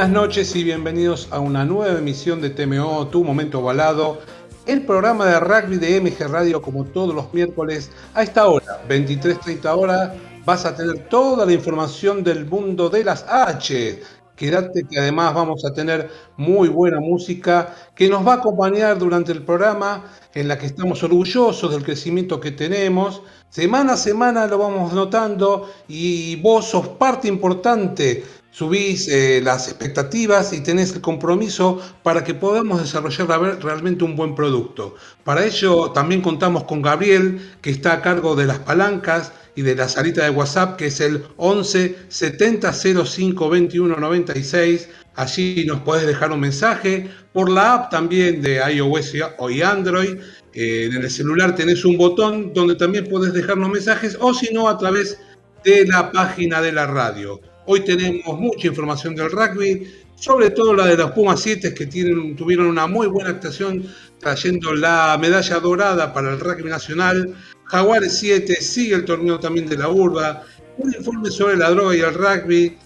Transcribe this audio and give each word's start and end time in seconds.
Buenas 0.00 0.14
noches 0.14 0.56
y 0.56 0.64
bienvenidos 0.64 1.28
a 1.30 1.40
una 1.40 1.66
nueva 1.66 1.98
emisión 1.98 2.40
de 2.40 2.48
TMO, 2.48 3.08
Tu 3.08 3.22
Momento 3.22 3.60
Balado, 3.60 4.18
el 4.64 4.86
programa 4.86 5.26
de 5.26 5.38
rugby 5.38 5.76
de 5.76 6.00
MG 6.00 6.26
Radio 6.26 6.62
como 6.62 6.86
todos 6.86 7.14
los 7.14 7.34
miércoles 7.34 7.90
a 8.14 8.22
esta 8.22 8.46
hora, 8.48 8.80
23.30 8.88 9.78
horas, 9.78 10.12
vas 10.46 10.64
a 10.64 10.74
tener 10.74 11.06
toda 11.10 11.44
la 11.44 11.52
información 11.52 12.24
del 12.24 12.46
mundo 12.46 12.88
de 12.88 13.04
las 13.04 13.26
H. 13.28 14.00
Quédate 14.34 14.84
que 14.90 14.98
además 14.98 15.34
vamos 15.34 15.66
a 15.66 15.74
tener 15.74 16.08
muy 16.38 16.70
buena 16.70 16.98
música 16.98 17.74
que 17.94 18.08
nos 18.08 18.26
va 18.26 18.32
a 18.32 18.36
acompañar 18.36 18.98
durante 18.98 19.32
el 19.32 19.42
programa 19.42 20.04
en 20.32 20.48
la 20.48 20.56
que 20.56 20.64
estamos 20.64 21.02
orgullosos 21.02 21.70
del 21.70 21.84
crecimiento 21.84 22.40
que 22.40 22.52
tenemos. 22.52 23.20
Semana 23.50 23.92
a 23.92 23.96
semana 23.98 24.46
lo 24.46 24.56
vamos 24.56 24.94
notando 24.94 25.68
y 25.88 26.36
vos 26.36 26.64
sos 26.64 26.88
parte 26.88 27.28
importante 27.28 28.24
subís 28.50 29.08
eh, 29.08 29.40
las 29.42 29.68
expectativas 29.68 30.52
y 30.52 30.60
tenés 30.60 30.92
el 30.94 31.00
compromiso 31.00 31.80
para 32.02 32.24
que 32.24 32.34
podamos 32.34 32.80
desarrollar 32.80 33.62
realmente 33.62 34.04
un 34.04 34.16
buen 34.16 34.34
producto. 34.34 34.96
Para 35.24 35.44
ello 35.44 35.90
también 35.92 36.20
contamos 36.20 36.64
con 36.64 36.82
Gabriel, 36.82 37.40
que 37.60 37.70
está 37.70 37.94
a 37.94 38.02
cargo 38.02 38.34
de 38.34 38.46
las 38.46 38.58
palancas 38.58 39.32
y 39.54 39.62
de 39.62 39.74
la 39.74 39.88
salita 39.88 40.24
de 40.24 40.30
WhatsApp, 40.30 40.76
que 40.76 40.86
es 40.86 41.00
el 41.00 41.24
11 41.36 41.96
70 42.08 42.72
05 42.72 43.48
21 43.48 43.96
96. 43.96 44.88
Allí 45.16 45.64
nos 45.66 45.80
podés 45.80 46.06
dejar 46.06 46.32
un 46.32 46.40
mensaje. 46.40 47.10
Por 47.32 47.50
la 47.50 47.74
app 47.74 47.90
también 47.90 48.42
de 48.42 48.60
iOS 48.72 49.14
y 49.50 49.62
Android. 49.62 50.18
Eh, 50.52 50.90
en 50.92 51.02
el 51.02 51.10
celular 51.10 51.54
tenés 51.54 51.84
un 51.84 51.96
botón 51.96 52.52
donde 52.52 52.74
también 52.74 53.06
podés 53.06 53.32
dejarnos 53.32 53.70
mensajes 53.70 54.16
o 54.20 54.34
si 54.34 54.52
no 54.52 54.68
a 54.68 54.76
través 54.76 55.18
de 55.64 55.86
la 55.86 56.10
página 56.10 56.60
de 56.60 56.72
la 56.72 56.86
radio. 56.86 57.40
Hoy 57.72 57.84
tenemos 57.84 58.36
mucha 58.36 58.66
información 58.66 59.14
del 59.14 59.30
rugby, 59.30 59.86
sobre 60.16 60.50
todo 60.50 60.74
la 60.74 60.86
de 60.86 60.96
los 60.96 61.12
Pumas 61.12 61.40
7 61.40 61.72
que 61.72 61.86
tuvieron 61.86 62.66
una 62.66 62.88
muy 62.88 63.06
buena 63.06 63.30
actuación 63.30 63.86
trayendo 64.18 64.74
la 64.74 65.16
medalla 65.20 65.60
dorada 65.60 66.12
para 66.12 66.32
el 66.32 66.40
rugby 66.40 66.68
nacional. 66.68 67.32
Jaguares 67.66 68.18
7 68.18 68.56
sigue 68.60 68.96
el 68.96 69.04
torneo 69.04 69.38
también 69.38 69.68
de 69.68 69.76
la 69.76 69.88
urba. 69.88 70.42
Un 70.78 70.92
informe 70.92 71.30
sobre 71.30 71.56
la 71.58 71.70
droga 71.70 71.94
y 71.94 72.00
el 72.00 72.12
rugby. 72.12 72.76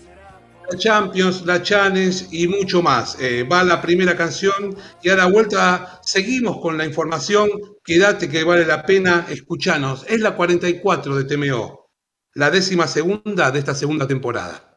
La 0.70 0.76
Champions, 0.76 1.46
la 1.46 1.62
Challenge 1.62 2.26
y 2.30 2.46
mucho 2.46 2.82
más. 2.82 3.16
Eh, 3.18 3.42
va 3.50 3.64
la 3.64 3.80
primera 3.80 4.14
canción 4.14 4.76
y 5.02 5.08
a 5.08 5.16
la 5.16 5.24
vuelta 5.24 5.98
seguimos 6.02 6.58
con 6.60 6.76
la 6.76 6.84
información. 6.84 7.48
Quédate 7.82 8.28
que 8.28 8.44
vale 8.44 8.66
la 8.66 8.84
pena 8.84 9.24
escucharnos. 9.30 10.04
Es 10.10 10.20
la 10.20 10.36
44 10.36 11.16
de 11.16 11.24
TMO, 11.24 11.90
la 12.34 12.50
décima 12.50 12.86
segunda 12.86 13.50
de 13.50 13.60
esta 13.60 13.74
segunda 13.74 14.06
temporada. 14.06 14.73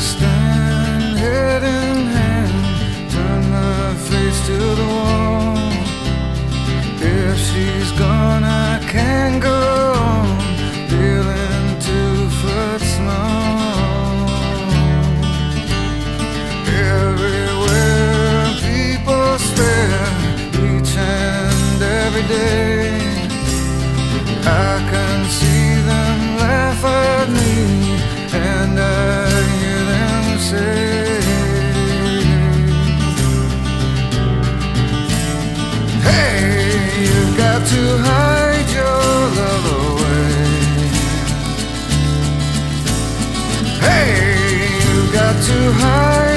Stand 0.00 1.18
head 1.18 1.62
in 1.62 2.06
hand, 2.06 3.10
turn 3.12 3.42
my 3.50 3.94
face 4.08 4.40
to 4.46 4.56
the 4.80 4.86
wall. 4.94 5.58
If 7.02 7.38
she's 7.38 7.92
gone, 7.98 8.44
I 8.44 8.78
can 8.88 9.40
go 9.40 9.60
on, 9.94 10.40
feeling 10.88 11.80
two 11.80 12.30
foot 12.40 12.80
small. 12.80 14.28
Everywhere 16.96 18.44
people 18.68 19.38
stare, 19.38 20.08
each 20.66 20.96
and 20.96 21.82
every 21.82 22.26
day. 22.26 22.88
I 24.42 24.72
can 24.90 25.18
see 25.28 25.49
hide 37.98 38.70
your 38.78 39.00
love 39.38 39.66
away. 39.80 40.40
Hey, 43.80 44.12
you've 44.84 45.12
got 45.12 45.34
to 45.42 45.72
hide 45.72 46.29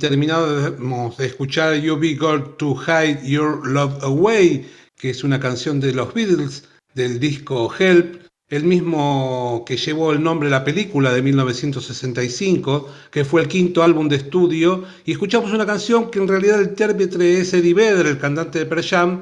terminamos 0.00 1.16
de 1.18 1.26
escuchar 1.26 1.76
You 1.76 1.96
Be 1.96 2.14
Got 2.14 2.56
to 2.56 2.74
Hide 2.74 3.20
Your 3.22 3.64
Love 3.64 4.02
Away, 4.02 4.68
que 4.96 5.10
es 5.10 5.22
una 5.22 5.38
canción 5.38 5.78
de 5.78 5.92
los 5.92 6.12
Beatles 6.12 6.64
del 6.94 7.20
disco 7.20 7.72
Help, 7.78 8.22
el 8.48 8.64
mismo 8.64 9.62
que 9.64 9.76
llevó 9.76 10.10
el 10.12 10.22
nombre 10.22 10.48
de 10.48 10.50
la 10.50 10.64
película 10.64 11.12
de 11.12 11.22
1965, 11.22 12.88
que 13.12 13.24
fue 13.24 13.42
el 13.42 13.48
quinto 13.48 13.84
álbum 13.84 14.08
de 14.08 14.16
estudio, 14.16 14.84
y 15.04 15.12
escuchamos 15.12 15.52
una 15.52 15.66
canción 15.66 16.10
que 16.10 16.18
en 16.18 16.26
realidad 16.26 16.60
el 16.60 16.70
intérprete 16.70 17.40
es 17.40 17.54
Eddie 17.54 17.74
Vedder, 17.74 18.06
el 18.06 18.18
cantante 18.18 18.58
de 18.58 18.66
Pearl 18.66 18.82
Jam, 18.82 19.20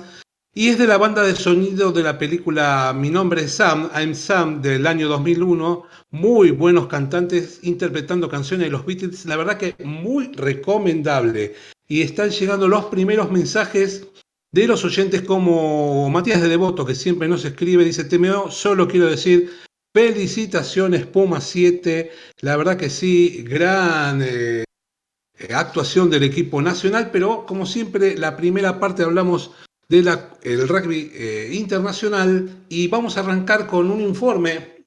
y 0.59 0.71
es 0.71 0.79
de 0.79 0.89
la 0.89 0.99
banda 0.99 1.23
de 1.23 1.37
sonido 1.37 1.93
de 1.93 2.03
la 2.03 2.19
película 2.19 2.93
Mi 2.93 3.11
nombre 3.11 3.43
es 3.43 3.53
Sam, 3.53 3.91
I'm 3.95 4.13
Sam, 4.13 4.61
del 4.61 4.89
año 4.89 5.07
2001. 5.07 5.85
Muy 6.11 6.51
buenos 6.51 6.89
cantantes 6.89 7.61
interpretando 7.63 8.29
canciones 8.29 8.67
de 8.67 8.73
los 8.73 8.85
Beatles. 8.85 9.25
La 9.27 9.37
verdad 9.37 9.57
que 9.57 9.77
muy 9.85 10.33
recomendable. 10.33 11.55
Y 11.87 12.03
están 12.03 12.31
llegando 12.31 12.67
los 12.67 12.87
primeros 12.87 13.31
mensajes 13.31 14.09
de 14.51 14.67
los 14.67 14.85
oyentes 14.85 15.23
como 15.23 16.11
Matías 16.11 16.43
de 16.43 16.49
Devoto, 16.49 16.85
que 16.85 16.97
siempre 16.97 17.29
nos 17.29 17.45
escribe, 17.45 17.85
dice, 17.85 18.03
TMO, 18.03 18.51
solo 18.51 18.89
quiero 18.89 19.07
decir, 19.07 19.53
felicitaciones 19.95 21.07
Puma 21.07 21.41
7. 21.41 22.11
La 22.41 22.57
verdad 22.57 22.77
que 22.77 22.91
sí, 22.91 23.45
gran... 23.45 24.23
eh, 24.23 24.65
actuación 25.55 26.11
del 26.11 26.25
equipo 26.25 26.61
nacional, 26.61 27.11
pero 27.13 27.47
como 27.47 27.65
siempre, 27.65 28.19
la 28.19 28.37
primera 28.37 28.81
parte 28.81 29.05
hablamos 29.05 29.53
del 29.89 30.69
rugby 30.69 31.11
eh, 31.15 31.51
internacional 31.53 32.65
y 32.69 32.89
vamos 32.89 33.17
a 33.17 33.21
arrancar 33.21 33.67
con 33.67 33.91
un 33.91 34.01
informe 34.01 34.85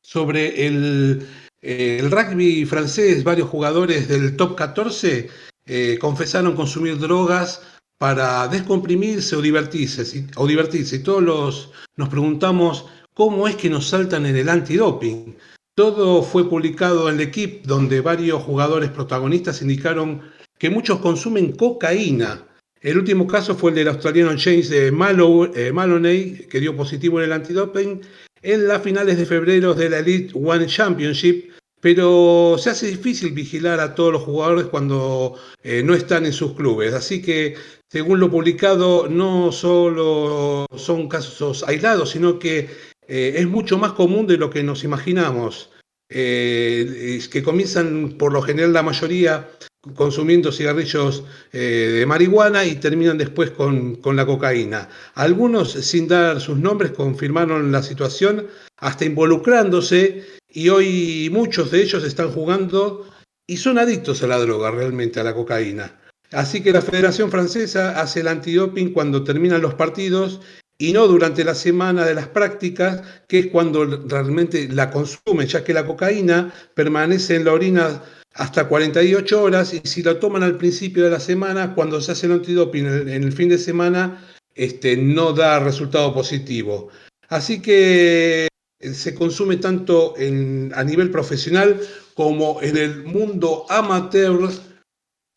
sobre 0.00 0.66
el, 0.66 1.26
eh, 1.60 1.98
el 2.00 2.10
rugby 2.10 2.64
francés. 2.64 3.24
Varios 3.24 3.48
jugadores 3.48 4.08
del 4.08 4.36
top 4.36 4.56
14 4.56 5.28
eh, 5.66 5.98
confesaron 6.00 6.54
consumir 6.54 6.98
drogas 6.98 7.62
para 7.98 8.48
descomprimirse 8.48 9.36
o 9.36 9.42
divertirse, 9.42 10.26
o 10.36 10.46
divertirse. 10.46 10.96
Y 10.96 11.02
todos 11.02 11.22
los, 11.22 11.70
nos 11.96 12.08
preguntamos 12.08 12.86
cómo 13.14 13.46
es 13.48 13.56
que 13.56 13.70
nos 13.70 13.88
saltan 13.88 14.26
en 14.26 14.36
el 14.36 14.48
antidoping. 14.48 15.36
Todo 15.74 16.22
fue 16.22 16.48
publicado 16.48 17.08
en 17.08 17.16
el 17.16 17.20
equipo 17.22 17.66
donde 17.66 18.00
varios 18.00 18.42
jugadores 18.42 18.90
protagonistas 18.90 19.62
indicaron 19.62 20.22
que 20.58 20.70
muchos 20.70 20.98
consumen 20.98 21.52
cocaína. 21.52 22.46
El 22.82 22.98
último 22.98 23.28
caso 23.28 23.54
fue 23.54 23.70
el 23.70 23.76
del 23.76 23.88
australiano 23.88 24.32
James 24.36 24.70
eh, 24.72 24.88
eh, 24.88 25.72
Maloney, 25.72 26.46
que 26.50 26.58
dio 26.58 26.76
positivo 26.76 27.20
en 27.20 27.26
el 27.26 27.32
antidoping 27.32 28.00
en 28.42 28.66
las 28.66 28.82
finales 28.82 29.16
de 29.18 29.24
febrero 29.24 29.72
de 29.72 29.88
la 29.88 30.00
Elite 30.00 30.32
One 30.34 30.66
Championship, 30.66 31.52
pero 31.80 32.56
se 32.58 32.70
hace 32.70 32.88
difícil 32.88 33.32
vigilar 33.32 33.78
a 33.78 33.94
todos 33.94 34.12
los 34.12 34.22
jugadores 34.22 34.66
cuando 34.66 35.36
eh, 35.62 35.82
no 35.84 35.94
están 35.94 36.26
en 36.26 36.32
sus 36.32 36.54
clubes. 36.54 36.92
Así 36.92 37.22
que, 37.22 37.54
según 37.88 38.18
lo 38.18 38.28
publicado, 38.32 39.06
no 39.08 39.52
solo 39.52 40.66
son 40.76 41.08
casos 41.08 41.62
aislados, 41.68 42.10
sino 42.10 42.40
que 42.40 42.68
es 43.06 43.46
mucho 43.46 43.76
más 43.78 43.92
común 43.92 44.26
de 44.26 44.38
lo 44.38 44.48
que 44.48 44.62
nos 44.62 44.84
imaginamos. 44.84 45.70
Que 46.08 47.42
comienzan 47.44 48.16
por 48.18 48.32
lo 48.32 48.42
general 48.42 48.72
la 48.72 48.82
mayoría 48.82 49.50
consumiendo 49.94 50.52
cigarrillos 50.52 51.24
de 51.52 52.04
marihuana 52.06 52.64
y 52.64 52.76
terminan 52.76 53.18
después 53.18 53.50
con, 53.50 53.96
con, 53.96 54.14
la 54.14 54.24
cocaína. 54.24 54.88
Algunos, 55.14 55.72
sin 55.72 56.06
dar 56.06 56.40
sus 56.40 56.58
nombres, 56.58 56.92
confirmaron 56.92 57.72
la 57.72 57.82
situación, 57.82 58.46
hasta 58.78 59.04
involucrándose 59.04 60.24
y 60.48 60.68
hoy 60.68 61.30
muchos 61.32 61.70
de 61.70 61.82
ellos 61.82 62.04
están 62.04 62.30
jugando 62.30 63.08
y 63.46 63.56
son 63.56 63.78
adictos 63.78 64.22
a 64.22 64.26
la 64.26 64.38
droga, 64.38 64.70
realmente 64.70 65.20
a 65.20 65.24
la 65.24 65.34
cocaína. 65.34 65.98
Así 66.32 66.62
que 66.62 66.72
la 66.72 66.80
Federación 66.80 67.30
Francesa 67.30 68.00
hace 68.00 68.20
el 68.20 68.28
antidoping 68.28 68.92
cuando 68.92 69.22
terminan 69.24 69.60
los 69.60 69.74
partidos 69.74 70.40
y 70.78 70.92
no 70.92 71.06
durante 71.06 71.44
la 71.44 71.54
semana 71.54 72.04
de 72.04 72.14
las 72.14 72.28
prácticas, 72.28 73.02
que 73.28 73.38
es 73.38 73.46
cuando 73.48 73.84
realmente 73.84 74.68
la 74.68 74.90
consumen, 74.90 75.46
ya 75.46 75.62
que 75.62 75.74
la 75.74 75.86
cocaína 75.86 76.52
permanece 76.74 77.36
en 77.36 77.44
la 77.44 77.52
orina 77.52 78.02
hasta 78.34 78.68
48 78.68 79.42
horas 79.42 79.74
y 79.74 79.80
si 79.84 80.02
la 80.02 80.18
toman 80.18 80.42
al 80.42 80.56
principio 80.56 81.04
de 81.04 81.10
la 81.10 81.20
semana, 81.20 81.74
cuando 81.74 82.00
se 82.00 82.12
hace 82.12 82.26
el 82.26 82.32
antidoping 82.32 82.86
en 82.86 83.24
el 83.24 83.32
fin 83.32 83.48
de 83.48 83.58
semana, 83.58 84.26
este, 84.54 84.96
no 84.96 85.32
da 85.32 85.60
resultado 85.60 86.12
positivo. 86.14 86.88
Así 87.28 87.60
que 87.60 88.48
se 88.80 89.14
consume 89.14 89.56
tanto 89.56 90.14
a 90.16 90.84
nivel 90.84 91.10
profesional 91.10 91.80
como 92.14 92.60
en 92.62 92.76
el 92.76 93.04
mundo 93.04 93.64
amateur 93.68 94.50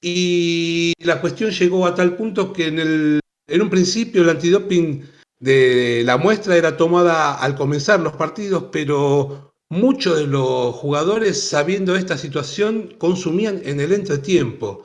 y 0.01 0.93
la 0.99 1.21
cuestión 1.21 1.51
llegó 1.51 1.85
a 1.85 1.95
tal 1.95 2.15
punto 2.15 2.51
que 2.53 2.67
en, 2.67 2.79
el, 2.79 3.19
en 3.47 3.61
un 3.61 3.69
principio 3.69 4.23
el 4.23 4.29
antidoping 4.29 5.03
de 5.39 6.03
la 6.05 6.17
muestra 6.17 6.57
era 6.57 6.75
tomada 6.77 7.35
al 7.35 7.55
comenzar 7.55 7.99
los 7.99 8.13
partidos, 8.13 8.65
pero 8.71 9.54
muchos 9.69 10.17
de 10.17 10.27
los 10.27 10.75
jugadores, 10.75 11.49
sabiendo 11.49 11.95
esta 11.95 12.17
situación, 12.17 12.95
consumían 12.97 13.61
en 13.65 13.79
el 13.79 13.93
entretiempo. 13.93 14.83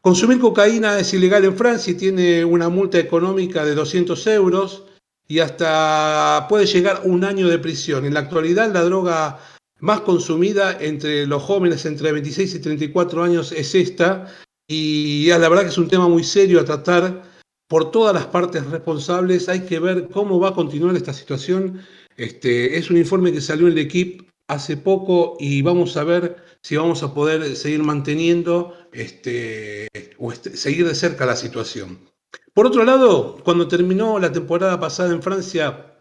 Consumir 0.00 0.38
cocaína 0.38 0.98
es 0.98 1.12
ilegal 1.14 1.44
en 1.44 1.56
Francia 1.56 1.92
y 1.92 1.96
tiene 1.96 2.44
una 2.44 2.68
multa 2.68 2.98
económica 2.98 3.64
de 3.64 3.74
200 3.74 4.26
euros 4.28 4.84
y 5.26 5.40
hasta 5.40 6.46
puede 6.48 6.66
llegar 6.66 7.02
un 7.04 7.24
año 7.24 7.48
de 7.48 7.58
prisión. 7.58 8.04
En 8.04 8.14
la 8.14 8.20
actualidad 8.20 8.72
la 8.72 8.84
droga 8.84 9.40
más 9.80 10.00
consumida 10.00 10.76
entre 10.80 11.26
los 11.26 11.42
jóvenes 11.42 11.84
entre 11.86 12.12
26 12.12 12.54
y 12.54 12.60
34 12.60 13.22
años 13.22 13.52
es 13.52 13.74
esta 13.74 14.32
y 14.68 15.26
la 15.28 15.48
verdad 15.48 15.62
que 15.62 15.70
es 15.70 15.78
un 15.78 15.88
tema 15.88 16.08
muy 16.08 16.24
serio 16.24 16.60
a 16.60 16.64
tratar 16.64 17.22
por 17.68 17.90
todas 17.90 18.14
las 18.14 18.26
partes 18.26 18.64
responsables. 18.66 19.48
Hay 19.48 19.60
que 19.60 19.80
ver 19.80 20.08
cómo 20.08 20.38
va 20.38 20.50
a 20.50 20.54
continuar 20.54 20.96
esta 20.96 21.12
situación. 21.12 21.82
Este, 22.16 22.78
es 22.78 22.90
un 22.90 22.96
informe 22.96 23.32
que 23.32 23.40
salió 23.40 23.66
en 23.66 23.72
el 23.72 23.78
equipo 23.78 24.24
hace 24.48 24.76
poco 24.76 25.36
y 25.38 25.62
vamos 25.62 25.96
a 25.96 26.04
ver 26.04 26.36
si 26.62 26.76
vamos 26.76 27.02
a 27.02 27.12
poder 27.12 27.56
seguir 27.56 27.82
manteniendo 27.82 28.74
este, 28.92 29.88
o 30.18 30.32
este, 30.32 30.56
seguir 30.56 30.86
de 30.86 30.94
cerca 30.94 31.26
la 31.26 31.36
situación. 31.36 31.98
Por 32.54 32.66
otro 32.66 32.84
lado, 32.84 33.38
cuando 33.44 33.68
terminó 33.68 34.18
la 34.18 34.32
temporada 34.32 34.80
pasada 34.80 35.12
en 35.12 35.22
Francia, 35.22 36.00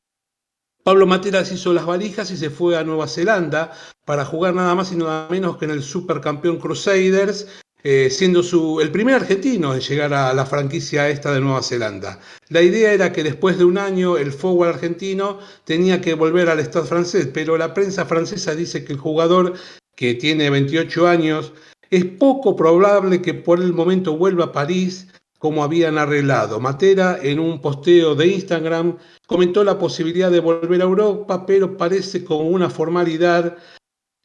Pablo 0.84 1.08
Materas 1.08 1.52
hizo 1.52 1.74
las 1.74 1.86
valijas 1.86 2.30
y 2.32 2.38
se 2.38 2.52
fue 2.52 2.78
a 2.78 2.84
Nueva 2.84 3.08
Zelanda 3.08 3.74
para 4.06 4.24
jugar 4.24 4.54
nada 4.54 4.76
más 4.76 4.92
y 4.92 4.96
nada 4.96 5.28
menos 5.30 5.58
que 5.58 5.66
en 5.66 5.72
el 5.72 5.84
supercampeón 5.84 6.60
Crusaders, 6.60 7.48
eh, 7.88 8.10
siendo 8.10 8.42
su, 8.42 8.82
el 8.82 8.90
primer 8.90 9.14
argentino 9.14 9.76
en 9.76 9.80
llegar 9.80 10.12
a 10.12 10.34
la 10.34 10.48
franquicia 10.48 11.08
esta 11.08 11.32
de 11.32 11.40
Nueva 11.40 11.62
Zelanda. 11.62 12.20
La 12.50 12.64
idea 12.64 12.92
era 12.92 13.12
que 13.12 13.22
después 13.22 13.60
de 13.60 13.66
un 13.66 13.78
año 13.78 14.18
el 14.18 14.32
forward 14.32 14.70
argentino 14.70 15.38
tenía 15.66 16.02
que 16.02 16.16
volver 16.16 16.50
al 16.50 16.60
Estado 16.60 16.86
francés, 16.86 17.30
pero 17.32 17.60
la 17.60 17.76
prensa 17.76 18.04
francesa 18.04 18.56
dice 18.56 18.84
que 18.84 18.94
el 18.94 18.98
jugador 18.98 19.54
que 19.96 20.16
tiene 20.16 20.50
28 20.50 21.08
años 21.08 21.54
es 21.92 22.06
poco 22.06 22.56
probable 22.56 23.22
que 23.22 23.36
por 23.36 23.62
el 23.62 23.72
momento 23.72 24.18
vuelva 24.18 24.46
a 24.46 24.52
París 24.52 25.08
como 25.38 25.64
habían 25.64 26.00
arreglado. 26.00 26.60
Matera 26.60 27.20
en 27.22 27.38
un 27.38 27.62
posteo 27.62 28.16
de 28.16 28.26
Instagram 28.26 28.98
comentó 29.28 29.64
la 29.64 29.78
posibilidad 29.78 30.32
de 30.32 30.40
volver 30.40 30.82
a 30.82 30.86
Europa, 30.86 31.46
pero 31.46 31.78
parece 31.78 32.26
como 32.26 32.50
una 32.50 32.72
formalidad. 32.72 33.56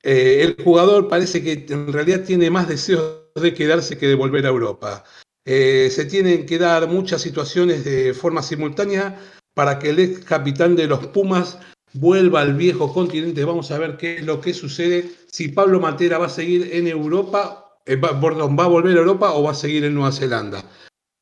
Eh, 0.02 0.42
el 0.42 0.62
jugador 0.62 1.08
parece 1.08 1.42
que 1.42 1.66
en 1.68 1.92
realidad 1.92 2.24
tiene 2.24 2.50
más 2.50 2.68
deseos 2.68 3.20
de 3.34 3.54
quedarse 3.54 3.98
que 3.98 4.08
de 4.08 4.14
volver 4.14 4.46
a 4.46 4.50
Europa. 4.50 5.04
Eh, 5.44 5.88
se 5.90 6.04
tienen 6.04 6.46
que 6.46 6.58
dar 6.58 6.88
muchas 6.88 7.22
situaciones 7.22 7.84
de 7.84 8.14
forma 8.14 8.42
simultánea 8.42 9.18
para 9.54 9.78
que 9.78 9.90
el 9.90 9.98
ex 9.98 10.24
capitán 10.24 10.76
de 10.76 10.86
los 10.86 11.06
Pumas 11.08 11.58
vuelva 11.92 12.40
al 12.42 12.54
viejo 12.54 12.92
continente. 12.92 13.44
Vamos 13.44 13.70
a 13.70 13.78
ver 13.78 13.96
qué 13.96 14.16
es 14.16 14.24
lo 14.24 14.40
que 14.40 14.54
sucede 14.54 15.10
si 15.26 15.48
Pablo 15.48 15.80
Matera 15.80 16.18
va 16.18 16.26
a 16.26 16.30
seguir 16.30 16.70
en 16.72 16.86
Europa, 16.86 17.78
eh, 17.86 17.96
va 17.96 18.10
a 18.10 18.68
volver 18.68 18.96
a 18.96 19.00
Europa 19.00 19.32
o 19.32 19.42
va 19.42 19.52
a 19.52 19.54
seguir 19.54 19.84
en 19.84 19.94
Nueva 19.94 20.12
Zelanda. 20.12 20.64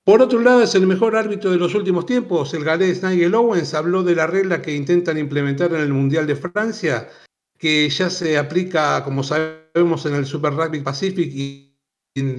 Por 0.04 0.22
otro 0.22 0.40
lado, 0.40 0.62
es 0.62 0.74
el 0.74 0.86
mejor 0.86 1.16
árbitro 1.16 1.50
de 1.50 1.58
los 1.58 1.74
últimos 1.74 2.06
tiempos. 2.06 2.54
El 2.54 2.64
galés 2.64 3.02
Nigel 3.02 3.34
Owens 3.34 3.74
habló 3.74 4.02
de 4.02 4.14
la 4.14 4.26
regla 4.26 4.62
que 4.62 4.74
intentan 4.74 5.18
implementar 5.18 5.72
en 5.74 5.80
el 5.80 5.92
Mundial 5.92 6.26
de 6.26 6.34
Francia, 6.34 7.08
que 7.58 7.88
ya 7.90 8.08
se 8.08 8.38
aplica, 8.38 9.02
como 9.04 9.22
sabemos, 9.22 10.06
en 10.06 10.14
el 10.14 10.26
Super 10.26 10.54
Rugby 10.54 10.80
Pacific 10.80 11.30
y 11.34 11.74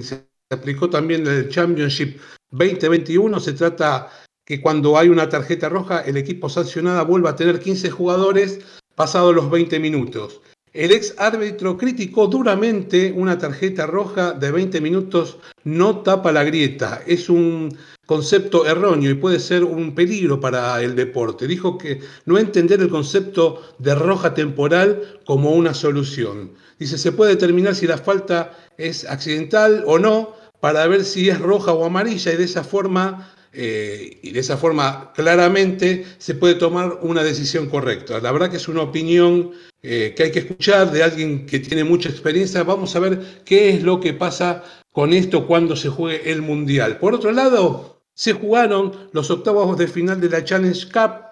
se 0.00 0.26
aplicó 0.50 0.90
también 0.90 1.26
en 1.26 1.32
el 1.32 1.48
Championship 1.48 2.18
2021. 2.50 3.38
Se 3.40 3.52
trata 3.52 4.10
que 4.44 4.60
cuando 4.60 4.98
hay 4.98 5.08
una 5.08 5.28
tarjeta 5.28 5.68
roja, 5.68 6.00
el 6.00 6.16
equipo 6.16 6.48
sancionada 6.48 7.02
vuelva 7.02 7.30
a 7.30 7.36
tener 7.36 7.60
15 7.60 7.90
jugadores 7.90 8.60
pasados 8.96 9.34
los 9.34 9.50
20 9.50 9.78
minutos. 9.78 10.40
El 10.72 10.92
ex 10.92 11.14
árbitro 11.18 11.76
criticó 11.76 12.28
duramente 12.28 13.12
una 13.16 13.36
tarjeta 13.36 13.86
roja 13.86 14.32
de 14.32 14.52
20 14.52 14.80
minutos 14.80 15.38
no 15.64 15.98
tapa 16.02 16.30
la 16.30 16.44
grieta. 16.44 17.02
Es 17.08 17.28
un 17.28 17.76
concepto 18.06 18.64
erróneo 18.64 19.10
y 19.10 19.14
puede 19.14 19.40
ser 19.40 19.64
un 19.64 19.96
peligro 19.96 20.38
para 20.38 20.80
el 20.80 20.94
deporte. 20.94 21.48
Dijo 21.48 21.76
que 21.76 22.00
no 22.24 22.38
entender 22.38 22.80
el 22.80 22.88
concepto 22.88 23.60
de 23.78 23.96
roja 23.96 24.32
temporal 24.32 25.18
como 25.26 25.50
una 25.50 25.74
solución. 25.74 26.52
Dice, 26.78 26.98
se 26.98 27.10
puede 27.10 27.32
determinar 27.32 27.74
si 27.74 27.88
la 27.88 27.98
falta 27.98 28.56
es 28.78 29.04
accidental 29.04 29.82
o 29.86 29.98
no 29.98 30.36
para 30.60 30.86
ver 30.86 31.04
si 31.04 31.30
es 31.30 31.40
roja 31.40 31.72
o 31.72 31.84
amarilla 31.84 32.32
y 32.32 32.36
de 32.36 32.44
esa 32.44 32.62
forma 32.62 33.34
eh, 33.52 34.18
y 34.22 34.30
de 34.30 34.40
esa 34.40 34.56
forma 34.56 35.12
claramente 35.14 36.04
se 36.18 36.34
puede 36.34 36.54
tomar 36.54 36.98
una 37.02 37.22
decisión 37.22 37.68
correcta. 37.68 38.20
La 38.20 38.32
verdad 38.32 38.50
que 38.50 38.56
es 38.56 38.68
una 38.68 38.82
opinión 38.82 39.52
eh, 39.82 40.14
que 40.16 40.24
hay 40.24 40.30
que 40.30 40.40
escuchar 40.40 40.92
de 40.92 41.02
alguien 41.02 41.46
que 41.46 41.58
tiene 41.58 41.84
mucha 41.84 42.08
experiencia. 42.08 42.62
Vamos 42.62 42.94
a 42.94 43.00
ver 43.00 43.42
qué 43.44 43.70
es 43.70 43.82
lo 43.82 44.00
que 44.00 44.12
pasa 44.12 44.62
con 44.92 45.12
esto 45.12 45.46
cuando 45.46 45.76
se 45.76 45.88
juegue 45.88 46.30
el 46.30 46.42
Mundial. 46.42 46.98
Por 46.98 47.14
otro 47.14 47.32
lado, 47.32 48.02
se 48.14 48.34
jugaron 48.34 49.08
los 49.12 49.30
octavos 49.30 49.78
de 49.78 49.88
final 49.88 50.20
de 50.20 50.28
la 50.28 50.44
Challenge 50.44 50.86
Cup 50.92 51.30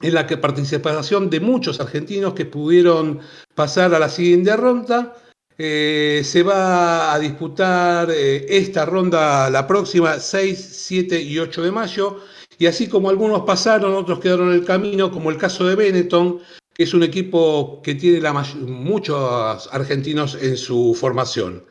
en 0.00 0.14
la 0.14 0.26
que 0.26 0.36
participación 0.36 1.30
de 1.30 1.40
muchos 1.40 1.80
argentinos 1.80 2.34
que 2.34 2.44
pudieron 2.44 3.20
pasar 3.54 3.94
a 3.94 3.98
la 3.98 4.08
siguiente 4.08 4.56
ronda. 4.56 5.16
Eh, 5.60 6.22
se 6.24 6.44
va 6.44 7.12
a 7.12 7.18
disputar 7.18 8.12
eh, 8.12 8.46
esta 8.48 8.86
ronda 8.86 9.50
la 9.50 9.66
próxima 9.66 10.20
6, 10.20 10.56
7 10.56 11.20
y 11.20 11.38
8 11.40 11.62
de 11.62 11.72
mayo. 11.72 12.20
Y 12.58 12.66
así 12.66 12.88
como 12.88 13.10
algunos 13.10 13.42
pasaron, 13.42 13.94
otros 13.94 14.20
quedaron 14.20 14.48
en 14.48 14.54
el 14.54 14.64
camino, 14.64 15.10
como 15.10 15.30
el 15.30 15.36
caso 15.36 15.66
de 15.66 15.74
Benetton, 15.74 16.40
que 16.72 16.84
es 16.84 16.94
un 16.94 17.02
equipo 17.02 17.82
que 17.82 17.96
tiene 17.96 18.20
muchos 18.60 19.68
argentinos 19.72 20.36
en 20.40 20.56
su 20.56 20.96
formación. 20.98 21.64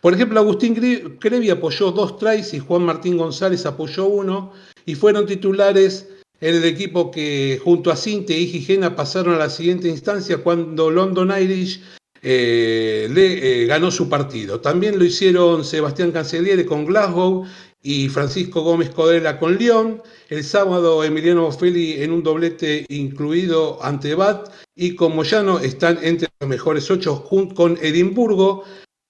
Por 0.00 0.14
ejemplo, 0.14 0.40
Agustín 0.40 0.74
Crevi 1.18 1.50
apoyó 1.50 1.90
dos 1.90 2.18
tries 2.18 2.52
y 2.54 2.58
Juan 2.58 2.82
Martín 2.82 3.16
González 3.16 3.64
apoyó 3.66 4.06
uno 4.06 4.52
y 4.84 4.94
fueron 4.94 5.26
titulares 5.26 6.08
en 6.40 6.56
el 6.56 6.64
equipo 6.64 7.10
que 7.10 7.60
junto 7.62 7.90
a 7.90 7.96
Cinte 7.96 8.38
y 8.38 8.46
Gigena 8.46 8.96
pasaron 8.96 9.34
a 9.34 9.38
la 9.38 9.50
siguiente 9.50 9.88
instancia 9.88 10.38
cuando 10.38 10.90
London 10.90 11.32
Irish 11.40 11.80
eh, 12.26 13.06
le 13.12 13.62
eh, 13.62 13.66
ganó 13.66 13.90
su 13.90 14.08
partido. 14.08 14.58
También 14.58 14.98
lo 14.98 15.04
hicieron 15.04 15.62
Sebastián 15.62 16.10
Cancelliere 16.10 16.64
con 16.64 16.86
Glasgow 16.86 17.44
y 17.82 18.08
Francisco 18.08 18.62
Gómez 18.62 18.88
Codela 18.88 19.38
con 19.38 19.58
León. 19.58 20.02
El 20.30 20.42
sábado 20.42 21.04
Emiliano 21.04 21.52
Feli 21.52 22.02
en 22.02 22.12
un 22.12 22.22
doblete 22.22 22.86
incluido 22.88 23.78
ante 23.84 24.14
Bat 24.14 24.48
y 24.74 24.94
con 24.94 25.14
Moyano 25.14 25.58
están 25.58 25.98
entre 26.00 26.28
los 26.40 26.48
mejores 26.48 26.90
ocho 26.90 27.22
con 27.54 27.78
Edimburgo. 27.82 28.64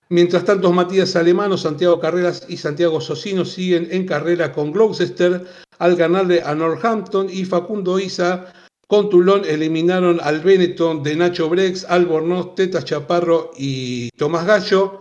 Mientras 0.09 0.44
tanto, 0.44 0.73
Matías 0.73 1.14
Alemano, 1.14 1.56
Santiago 1.56 2.00
Carreras 2.00 2.47
y 2.49 2.56
Santiago 2.56 3.00
Socino 3.00 3.44
siguen 3.44 3.87
en 3.92 4.06
carrera 4.06 4.52
con 4.52 4.73
Gloucester 4.73 5.47
al 5.78 5.94
ganarle 5.94 6.42
a 6.42 6.52
Northampton 6.56 7.28
y 7.30 7.44
Facundo 7.44 8.00
Isa 8.00 8.52
con 8.94 9.10
Tulón 9.10 9.42
eliminaron 9.44 10.20
al 10.22 10.38
Benetton 10.38 11.02
de 11.02 11.16
Nacho 11.16 11.48
Brex, 11.48 11.84
Albornoz, 11.88 12.54
Teta 12.54 12.84
Chaparro 12.84 13.50
y 13.58 14.08
Tomás 14.10 14.46
Gallo. 14.46 15.00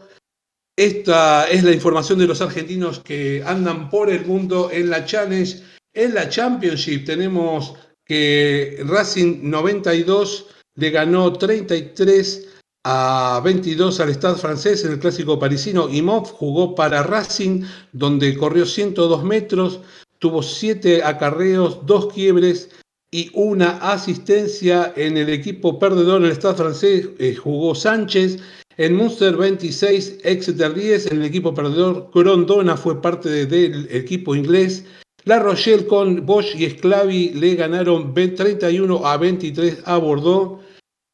Esta 0.75 1.47
es 1.47 1.63
la 1.63 1.73
información 1.73 2.17
de 2.17 2.25
los 2.25 2.41
argentinos 2.41 3.01
que 3.01 3.43
andan 3.45 3.91
por 3.91 4.09
el 4.09 4.25
mundo 4.25 4.71
en 4.71 4.89
la 4.89 5.05
Challenge. 5.05 5.61
En 5.93 6.15
la 6.15 6.27
Championship 6.27 7.05
tenemos 7.05 7.75
que 8.03 8.83
Racing 8.83 9.41
92 9.43 10.47
le 10.73 10.89
ganó 10.89 11.31
33 11.31 12.47
a 12.85 13.41
22 13.43 13.99
al 13.99 14.09
Stade 14.15 14.39
francés 14.39 14.85
en 14.85 14.93
el 14.93 14.99
clásico 14.99 15.37
parisino. 15.37 15.87
Imov 15.87 16.25
jugó 16.31 16.73
para 16.73 17.03
Racing, 17.03 17.63
donde 17.91 18.35
corrió 18.35 18.65
102 18.65 19.23
metros, 19.23 19.81
tuvo 20.17 20.41
7 20.41 21.03
acarreos, 21.03 21.85
2 21.85 22.11
quiebres 22.11 22.71
y 23.13 23.29
una 23.33 23.77
asistencia 23.77 24.91
en 24.95 25.17
el 25.17 25.29
equipo 25.29 25.77
perdedor 25.77 26.25
el 26.25 26.31
Stade 26.31 26.55
francés. 26.55 27.09
Eh, 27.19 27.35
jugó 27.35 27.75
Sánchez 27.75 28.39
en 28.77 28.95
Munster 28.95 29.37
26, 29.37 30.21
Exeter 30.23 30.73
10, 30.73 31.11
en 31.11 31.17
el 31.17 31.25
equipo 31.25 31.53
perdedor, 31.53 32.09
Grondona 32.11 32.75
fue 32.75 32.99
parte 32.99 33.45
del 33.45 33.87
equipo 33.91 34.33
inglés. 34.35 34.85
La 35.25 35.37
Rochelle 35.37 35.85
con 35.85 36.25
Bosch 36.25 36.55
y 36.55 36.67
Sclavi 36.71 37.33
le 37.35 37.53
ganaron 37.53 38.15
31 38.15 39.05
a 39.05 39.17
23 39.17 39.83
a 39.85 39.97
Bordeaux. 39.97 40.63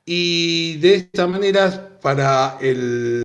Y 0.06 0.78
de 0.78 0.96
esta 0.96 1.28
manera, 1.28 2.00
para 2.02 2.58
el 2.62 3.24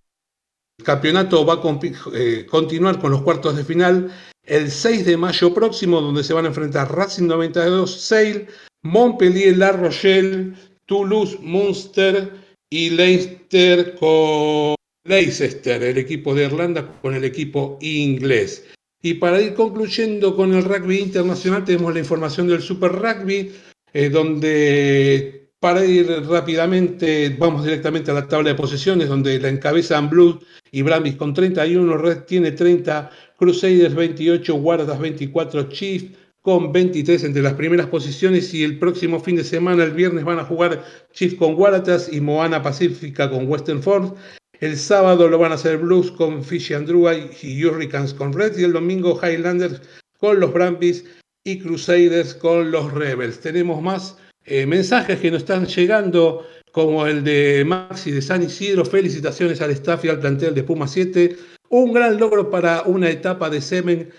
campeonato 0.82 1.46
va 1.46 1.54
a 1.54 1.80
eh, 2.12 2.44
continuar 2.50 2.98
con 3.00 3.12
los 3.12 3.22
cuartos 3.22 3.56
de 3.56 3.64
final 3.64 4.10
el 4.46 4.70
6 4.70 5.06
de 5.06 5.16
mayo 5.16 5.54
próximo, 5.54 6.00
donde 6.00 6.24
se 6.24 6.34
van 6.34 6.44
a 6.44 6.48
enfrentar 6.48 6.94
Racing 6.94 7.26
92, 7.26 8.00
Sale, 8.00 8.46
Montpellier, 8.82 9.56
La 9.56 9.72
Rochelle, 9.72 10.52
Toulouse, 10.86 11.38
Munster 11.40 12.32
y 12.70 12.90
Leicester 12.90 13.94
con 13.96 14.74
Leicester, 15.06 15.82
el 15.82 15.98
equipo 15.98 16.34
de 16.34 16.44
Irlanda 16.44 16.86
con 17.00 17.14
el 17.14 17.24
equipo 17.24 17.78
inglés. 17.80 18.64
Y 19.02 19.14
para 19.14 19.40
ir 19.40 19.54
concluyendo 19.54 20.34
con 20.34 20.54
el 20.54 20.64
rugby 20.64 20.98
internacional 20.98 21.64
tenemos 21.64 21.92
la 21.92 22.00
información 22.00 22.48
del 22.48 22.62
Super 22.62 22.92
Rugby, 22.92 23.52
eh, 23.92 24.08
donde 24.08 25.50
para 25.60 25.84
ir 25.84 26.06
rápidamente 26.26 27.34
vamos 27.38 27.64
directamente 27.64 28.10
a 28.10 28.14
la 28.14 28.28
tabla 28.28 28.50
de 28.50 28.54
posiciones, 28.54 29.08
donde 29.08 29.38
la 29.38 29.48
encabezan 29.48 30.10
Blues 30.10 30.36
y 30.70 30.82
Brambis 30.82 31.16
con 31.16 31.32
31, 31.32 31.96
Red 31.96 32.24
tiene 32.24 32.52
30, 32.52 33.10
Crusaders 33.44 33.94
28, 33.94 34.54
Guardas 34.54 34.98
24, 34.98 35.68
Chiefs 35.68 36.16
con 36.40 36.72
23 36.72 37.24
entre 37.24 37.42
las 37.42 37.52
primeras 37.52 37.86
posiciones 37.88 38.54
y 38.54 38.64
el 38.64 38.78
próximo 38.78 39.20
fin 39.20 39.36
de 39.36 39.44
semana, 39.44 39.84
el 39.84 39.90
viernes, 39.90 40.24
van 40.24 40.38
a 40.38 40.44
jugar 40.44 40.82
Chiefs 41.12 41.34
con 41.34 41.54
Waratahs 41.54 42.10
y 42.10 42.22
Moana 42.22 42.62
Pacífica 42.62 43.28
con 43.28 43.46
Western 43.46 43.82
Force. 43.82 44.14
El 44.60 44.78
sábado 44.78 45.28
lo 45.28 45.36
van 45.36 45.52
a 45.52 45.56
hacer 45.56 45.76
Blues 45.76 46.10
con 46.10 46.42
Fishy 46.42 46.72
Andrew 46.72 47.06
y 47.42 47.64
Hurricanes 47.66 48.14
con 48.14 48.32
Reds 48.32 48.58
y 48.58 48.64
el 48.64 48.72
domingo 48.72 49.20
Highlanders 49.22 49.82
con 50.18 50.40
los 50.40 50.54
Brumbies 50.54 51.04
y 51.44 51.58
Crusaders 51.58 52.32
con 52.32 52.70
los 52.70 52.94
Rebels. 52.94 53.40
Tenemos 53.40 53.82
más 53.82 54.16
eh, 54.46 54.64
mensajes 54.64 55.20
que 55.20 55.30
nos 55.30 55.42
están 55.42 55.66
llegando 55.66 56.46
como 56.72 57.06
el 57.06 57.22
de 57.22 57.62
Maxi 57.66 58.10
de 58.10 58.22
San 58.22 58.42
Isidro. 58.42 58.86
Felicitaciones 58.86 59.60
al 59.60 59.70
staff 59.72 60.02
y 60.06 60.08
al 60.08 60.20
plantel 60.20 60.54
de 60.54 60.64
Puma 60.64 60.88
7. 60.88 61.36
Un 61.68 61.92
gran 61.92 62.18
logro 62.18 62.50
para 62.50 62.82
una 62.82 63.10
etapa 63.10 63.50
de 63.50 63.60
semen 63.60 64.10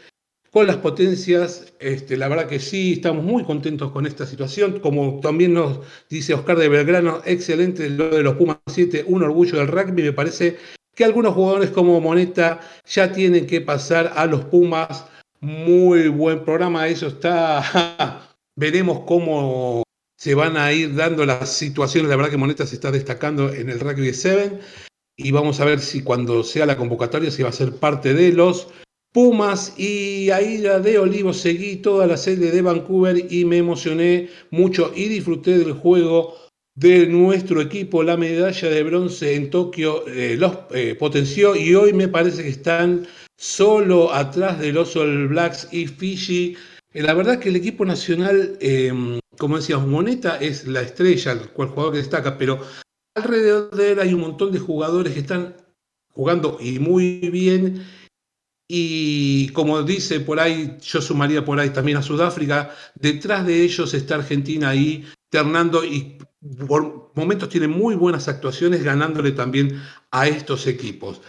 con 0.55 0.67
las 0.67 0.77
potencias, 0.77 1.73
este, 1.79 2.15
la 2.15 2.29
verdad 2.29 2.47
que 2.47 2.59
sí, 2.59 2.93
estamos 2.93 3.25
muy 3.25 3.43
contentos 3.43 3.91
con 3.91 4.05
esta 4.05 4.25
situación. 4.25 4.79
Como 4.79 5.19
también 5.19 5.53
nos 5.53 5.81
dice 6.09 6.33
Oscar 6.33 6.57
de 6.57 6.69
Belgrano, 6.69 7.21
excelente 7.25 7.89
lo 7.89 8.09
de 8.09 8.23
los 8.23 8.35
Pumas 8.35 8.59
7, 8.67 9.03
un 9.07 9.23
orgullo 9.23 9.57
del 9.57 9.67
rugby. 9.67 10.03
Me 10.03 10.13
parece 10.13 10.55
que 10.95 11.03
algunos 11.03 11.33
jugadores 11.33 11.71
como 11.71 11.99
Moneta 11.99 12.61
ya 12.85 13.11
tienen 13.11 13.47
que 13.47 13.59
pasar 13.59 14.13
a 14.15 14.25
los 14.27 14.45
Pumas. 14.45 15.05
Muy 15.41 16.07
buen 16.07 16.45
programa, 16.45 16.87
eso 16.87 17.07
está. 17.07 18.29
Veremos 18.55 19.01
cómo 19.05 19.83
se 20.17 20.35
van 20.35 20.55
a 20.55 20.71
ir 20.71 20.95
dando 20.95 21.25
las 21.25 21.49
situaciones. 21.49 22.09
La 22.09 22.15
verdad 22.15 22.31
que 22.31 22.37
Moneta 22.37 22.65
se 22.65 22.75
está 22.75 22.91
destacando 22.91 23.53
en 23.53 23.69
el 23.69 23.81
rugby 23.81 24.13
7 24.13 24.61
y 25.17 25.31
vamos 25.31 25.59
a 25.59 25.65
ver 25.65 25.79
si 25.79 26.01
cuando 26.01 26.43
sea 26.43 26.65
la 26.65 26.77
convocatoria 26.77 27.31
se 27.31 27.43
va 27.43 27.49
a 27.49 27.53
ser 27.53 27.73
parte 27.75 28.13
de 28.13 28.31
los 28.33 28.67
Pumas 29.15 29.79
y 29.79 30.29
ahí 30.31 30.57
de 30.57 30.99
Olivo 30.99 31.31
seguí 31.31 31.77
toda 31.77 32.05
la 32.05 32.17
serie 32.17 32.51
de 32.51 32.61
Vancouver 32.61 33.31
y 33.31 33.45
me 33.45 33.59
emocioné 33.59 34.27
mucho 34.51 34.91
y 34.93 35.07
disfruté 35.07 35.57
del 35.57 35.71
juego 35.71 36.35
de 36.75 37.07
nuestro 37.07 37.61
equipo. 37.61 38.03
La 38.03 38.17
medalla 38.17 38.69
de 38.69 38.83
bronce 38.83 39.35
en 39.35 39.49
Tokio 39.49 40.05
eh, 40.07 40.35
los 40.37 40.57
eh, 40.71 40.95
potenció 40.99 41.55
y 41.55 41.73
hoy 41.75 41.93
me 41.93 42.09
parece 42.09 42.43
que 42.43 42.49
están 42.49 43.07
solo 43.37 44.13
atrás 44.13 44.59
de 44.59 44.73
los 44.73 44.97
All 44.97 45.29
Blacks 45.29 45.69
y 45.71 45.87
Fiji. 45.87 46.57
Eh, 46.93 47.01
la 47.01 47.13
verdad 47.13 47.39
que 47.39 47.47
el 47.47 47.55
equipo 47.55 47.85
nacional, 47.85 48.59
como 49.37 49.55
decíamos, 49.55 49.87
Moneta 49.87 50.35
es 50.41 50.67
la 50.67 50.81
estrella, 50.81 51.31
el 51.31 51.39
jugador 51.39 51.93
que 51.93 51.99
destaca, 51.99 52.37
pero 52.37 52.59
alrededor 53.15 53.71
de 53.71 53.93
él 53.93 53.99
hay 53.99 54.13
un 54.13 54.21
montón 54.21 54.51
de 54.51 54.59
jugadores 54.59 55.13
que 55.13 55.19
están 55.19 55.55
jugando 56.13 56.57
y 56.61 56.79
muy 56.79 57.19
bien 57.29 57.85
y 58.67 59.49
como 59.49 59.83
dice 59.83 60.19
por 60.19 60.39
ahí, 60.39 60.77
yo 60.81 61.01
sumaría 61.01 61.45
por 61.45 61.59
ahí 61.59 61.69
también 61.69 61.97
a 61.97 62.01
Sudáfrica, 62.01 62.71
detrás 62.95 63.45
de 63.45 63.63
ellos 63.63 63.93
está 63.93 64.15
Argentina 64.15 64.69
ahí 64.69 65.05
ternando 65.29 65.83
y 65.83 66.17
por 66.67 67.11
momentos 67.15 67.49
tiene 67.49 67.67
muy 67.67 67.95
buenas 67.95 68.27
actuaciones 68.27 68.83
ganándole 68.83 69.31
también 69.31 69.81
a 70.11 70.27
estos 70.27 70.67
equipos. 70.67 71.21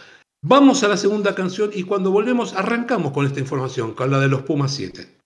Vamos 0.43 0.83
a 0.83 0.87
la 0.87 0.97
segunda 0.97 1.35
canción 1.35 1.71
y 1.73 1.83
cuando 1.83 2.11
volvemos 2.11 2.53
arrancamos 2.53 3.11
con 3.11 3.25
esta 3.25 3.39
información, 3.39 3.93
con 3.93 4.11
la 4.11 4.19
de 4.19 4.27
los 4.27 4.43
Pumas 4.43 4.73
7. 4.73 5.16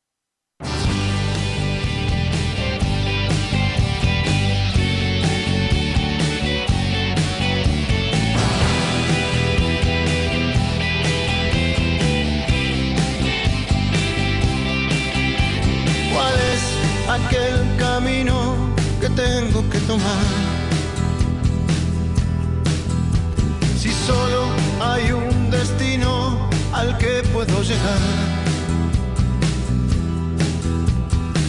Si 23.78 23.90
solo 23.92 24.46
hay 24.80 25.12
un 25.12 25.50
destino 25.50 26.50
al 26.72 26.98
que 26.98 27.24
puedo 27.34 27.62
llegar. 27.62 28.00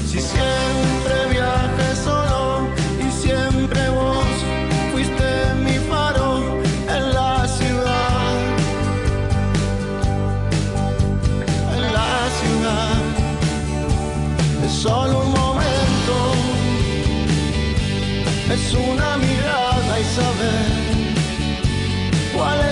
Si 0.09 0.21
siempre 0.21 0.72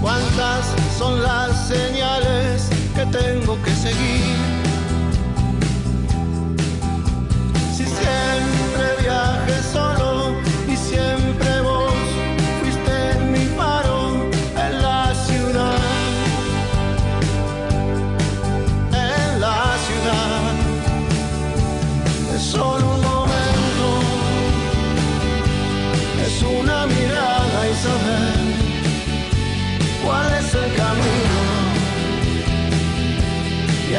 ¿Cuántas 0.00 0.74
son 0.96 1.22
las 1.22 1.68
señales 1.68 2.70
que 2.94 3.04
tengo 3.06 3.60
que 3.62 3.70
seguir? 3.74 4.36
Si 7.76 7.84
siempre 7.84 9.02
viaje 9.02 9.62
solo. 9.70 10.07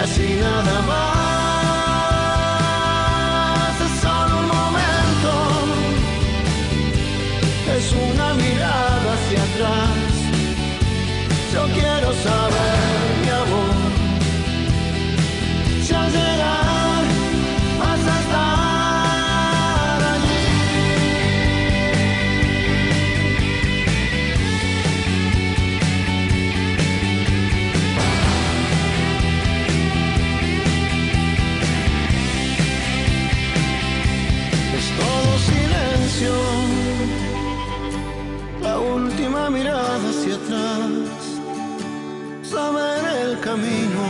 Así 0.02 0.40
nada 0.40 0.82
más. 0.84 1.19
Camino 43.50 44.06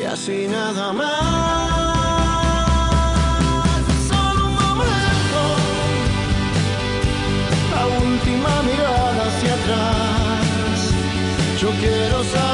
y 0.00 0.02
así 0.04 0.46
nada 0.48 0.92
más. 0.94 1.42
Última 8.12 8.52
mirada 8.68 9.20
hacia 9.28 9.52
atrás. 9.58 10.78
Yo 11.60 11.68
quiero 11.82 12.18
saber, 12.34 12.51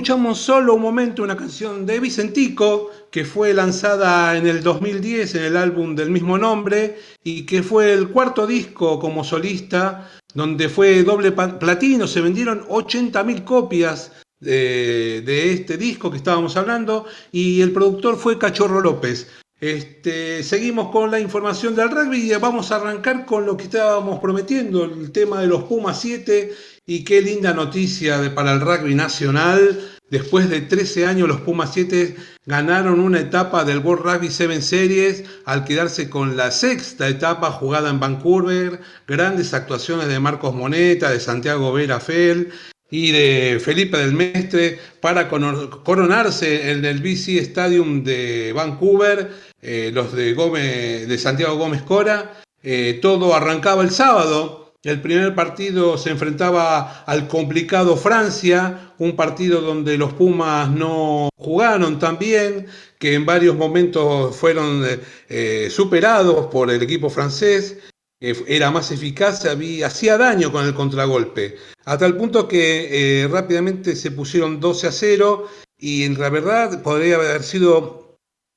escuchamos 0.00 0.38
solo 0.38 0.76
un 0.76 0.80
momento 0.80 1.22
una 1.22 1.36
canción 1.36 1.84
de 1.84 2.00
Vicentico 2.00 2.90
que 3.10 3.26
fue 3.26 3.52
lanzada 3.52 4.34
en 4.34 4.46
el 4.46 4.62
2010 4.62 5.34
en 5.34 5.44
el 5.44 5.58
álbum 5.58 5.94
del 5.94 6.08
mismo 6.08 6.38
nombre 6.38 6.98
y 7.22 7.44
que 7.44 7.62
fue 7.62 7.92
el 7.92 8.08
cuarto 8.08 8.46
disco 8.46 8.98
como 8.98 9.24
solista 9.24 10.10
donde 10.32 10.70
fue 10.70 11.02
doble 11.02 11.32
platino, 11.32 12.06
se 12.06 12.22
vendieron 12.22 12.66
80.000 12.68 13.44
copias 13.44 14.12
de, 14.38 15.22
de 15.26 15.52
este 15.52 15.76
disco 15.76 16.10
que 16.10 16.16
estábamos 16.16 16.56
hablando 16.56 17.04
y 17.30 17.60
el 17.60 17.72
productor 17.72 18.16
fue 18.16 18.38
Cachorro 18.38 18.80
López. 18.80 19.28
Este, 19.60 20.42
seguimos 20.42 20.90
con 20.90 21.10
la 21.10 21.20
información 21.20 21.76
del 21.76 21.90
rugby 21.90 22.32
y 22.32 22.34
vamos 22.36 22.72
a 22.72 22.76
arrancar 22.76 23.26
con 23.26 23.44
lo 23.44 23.58
que 23.58 23.64
estábamos 23.64 24.18
prometiendo, 24.18 24.84
el 24.84 25.12
tema 25.12 25.40
de 25.42 25.48
los 25.48 25.64
Pumas 25.64 26.00
7 26.00 26.54
y 26.86 27.04
qué 27.04 27.20
linda 27.20 27.52
noticia 27.52 28.18
de- 28.18 28.30
para 28.30 28.52
el 28.54 28.60
rugby 28.62 28.94
nacional. 28.94 29.78
Después 30.10 30.48
de 30.48 30.62
13 30.62 31.04
años 31.06 31.28
los 31.28 31.42
Pumas 31.42 31.72
7 31.74 32.16
ganaron 32.46 33.00
una 33.00 33.20
etapa 33.20 33.64
del 33.64 33.78
World 33.80 34.02
Rugby 34.04 34.30
7 34.30 34.62
Series 34.62 35.24
al 35.44 35.64
quedarse 35.64 36.08
con 36.08 36.38
la 36.38 36.50
sexta 36.50 37.06
etapa 37.06 37.50
jugada 37.52 37.90
en 37.90 38.00
Vancouver. 38.00 38.80
Grandes 39.06 39.52
actuaciones 39.52 40.08
de 40.08 40.18
Marcos 40.18 40.54
Moneta, 40.54 41.10
de 41.10 41.20
Santiago 41.20 41.72
Vera 41.72 42.00
Fel 42.00 42.48
y 42.90 43.12
de 43.12 43.60
Felipe 43.64 43.98
del 43.98 44.14
Mestre 44.14 44.80
para 45.00 45.28
coronarse 45.28 46.72
en 46.72 46.84
el 46.84 47.00
BC 47.00 47.38
Stadium 47.38 48.02
de 48.02 48.52
Vancouver, 48.52 49.30
eh, 49.62 49.90
los 49.92 50.12
de, 50.12 50.32
Gómez, 50.34 51.08
de 51.08 51.18
Santiago 51.18 51.56
Gómez 51.56 51.82
Cora. 51.82 52.40
Eh, 52.62 52.98
todo 53.02 53.34
arrancaba 53.34 53.82
el 53.82 53.90
sábado. 53.90 54.74
El 54.82 55.02
primer 55.02 55.34
partido 55.34 55.98
se 55.98 56.10
enfrentaba 56.10 57.04
al 57.04 57.28
complicado 57.28 57.98
Francia, 57.98 58.94
un 58.98 59.14
partido 59.14 59.60
donde 59.60 59.98
los 59.98 60.14
Pumas 60.14 60.70
no 60.70 61.28
jugaron 61.36 61.98
tan 61.98 62.18
bien, 62.18 62.66
que 62.98 63.12
en 63.12 63.26
varios 63.26 63.56
momentos 63.56 64.34
fueron 64.34 64.82
eh, 65.28 65.68
superados 65.70 66.46
por 66.46 66.70
el 66.70 66.82
equipo 66.82 67.10
francés 67.10 67.78
era 68.22 68.70
más 68.70 68.92
eficaz, 68.92 69.46
hacía 69.46 70.18
daño 70.18 70.52
con 70.52 70.66
el 70.66 70.74
contragolpe, 70.74 71.56
a 71.86 71.96
tal 71.96 72.18
punto 72.18 72.46
que 72.46 73.26
rápidamente 73.32 73.96
se 73.96 74.10
pusieron 74.10 74.60
12 74.60 74.88
a 74.88 74.92
0 74.92 75.48
y 75.78 76.02
en 76.02 76.20
la 76.20 76.28
verdad 76.28 76.82
podría 76.82 77.14
haber 77.14 77.42
sido 77.42 78.09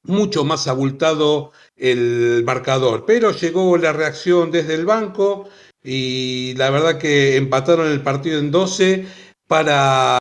mucho 0.04 0.44
más 0.44 0.68
abultado 0.68 1.52
el 1.76 2.44
marcador, 2.46 3.06
pero 3.06 3.32
llegó 3.32 3.78
la 3.78 3.94
reacción 3.94 4.52
desde 4.52 4.76
el 4.76 4.86
banco 4.86 5.50
y 5.84 6.54
la 6.56 6.70
verdad 6.70 6.98
que 6.98 7.36
empataron 7.38 7.92
el 7.92 8.02
partido 8.02 8.40
en 8.40 8.52
12 8.52 9.06
para 9.48 10.20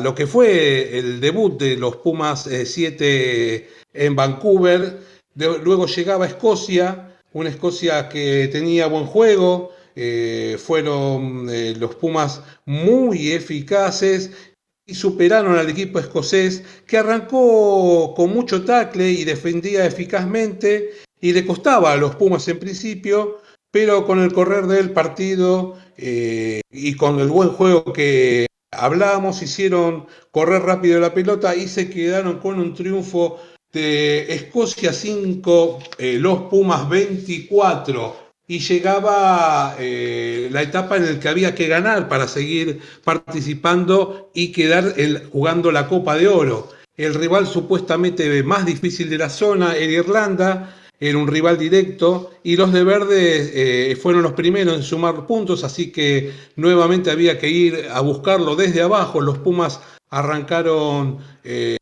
lo 0.00 0.14
que 0.14 0.26
fue 0.26 0.98
el 0.98 1.20
debut 1.20 1.60
de 1.60 1.76
los 1.76 1.96
Pumas 1.96 2.48
7 2.64 3.68
en 3.92 4.16
Vancouver. 4.16 5.00
Luego 5.34 5.86
llegaba 5.86 6.26
Escocia, 6.26 7.16
una 7.32 7.50
Escocia 7.50 8.08
que 8.08 8.48
tenía 8.48 8.86
buen 8.86 9.06
juego, 9.06 9.72
eh, 9.94 10.56
fueron 10.62 11.48
eh, 11.50 11.74
los 11.78 11.94
Pumas 11.96 12.42
muy 12.64 13.32
eficaces 13.32 14.51
y 14.86 14.94
superaron 14.94 15.56
al 15.56 15.70
equipo 15.70 15.98
escocés 15.98 16.64
que 16.86 16.98
arrancó 16.98 18.14
con 18.14 18.32
mucho 18.32 18.64
tackle 18.64 19.10
y 19.10 19.24
defendía 19.24 19.86
eficazmente 19.86 20.90
y 21.20 21.32
le 21.32 21.46
costaba 21.46 21.92
a 21.92 21.96
los 21.96 22.16
Pumas 22.16 22.48
en 22.48 22.58
principio, 22.58 23.38
pero 23.70 24.04
con 24.04 24.20
el 24.20 24.32
correr 24.32 24.66
del 24.66 24.90
partido 24.90 25.78
eh, 25.96 26.60
y 26.70 26.94
con 26.96 27.20
el 27.20 27.28
buen 27.28 27.50
juego 27.50 27.92
que 27.92 28.46
hablábamos, 28.72 29.42
hicieron 29.42 30.06
correr 30.32 30.62
rápido 30.62 30.98
la 30.98 31.14
pelota 31.14 31.54
y 31.54 31.68
se 31.68 31.88
quedaron 31.88 32.38
con 32.40 32.58
un 32.58 32.74
triunfo 32.74 33.38
de 33.72 34.32
Escocia 34.34 34.92
5, 34.92 35.78
eh, 35.98 36.18
los 36.18 36.42
Pumas 36.42 36.88
24. 36.88 38.21
Y 38.52 38.58
llegaba 38.58 39.76
eh, 39.78 40.50
la 40.52 40.60
etapa 40.60 40.98
en 40.98 41.06
la 41.06 41.18
que 41.18 41.26
había 41.30 41.54
que 41.54 41.68
ganar 41.68 42.06
para 42.06 42.28
seguir 42.28 42.82
participando 43.02 44.30
y 44.34 44.52
quedar 44.52 44.94
jugando 45.32 45.72
la 45.72 45.88
Copa 45.88 46.18
de 46.18 46.28
Oro. 46.28 46.68
El 46.94 47.14
rival 47.14 47.46
supuestamente 47.46 48.42
más 48.42 48.66
difícil 48.66 49.08
de 49.08 49.16
la 49.16 49.30
zona 49.30 49.74
era 49.74 49.92
Irlanda, 49.92 50.76
era 51.00 51.16
un 51.16 51.28
rival 51.28 51.56
directo 51.56 52.30
y 52.42 52.56
los 52.56 52.74
de 52.74 52.84
verde 52.84 53.90
eh, 53.90 53.96
fueron 53.96 54.22
los 54.22 54.32
primeros 54.34 54.76
en 54.76 54.82
sumar 54.82 55.26
puntos, 55.26 55.64
así 55.64 55.90
que 55.90 56.30
nuevamente 56.56 57.10
había 57.10 57.38
que 57.38 57.48
ir 57.48 57.86
a 57.90 58.02
buscarlo 58.02 58.54
desde 58.54 58.82
abajo. 58.82 59.22
Los 59.22 59.38
Pumas 59.38 59.80
arrancaron 60.10 61.20
eh, 61.42 61.78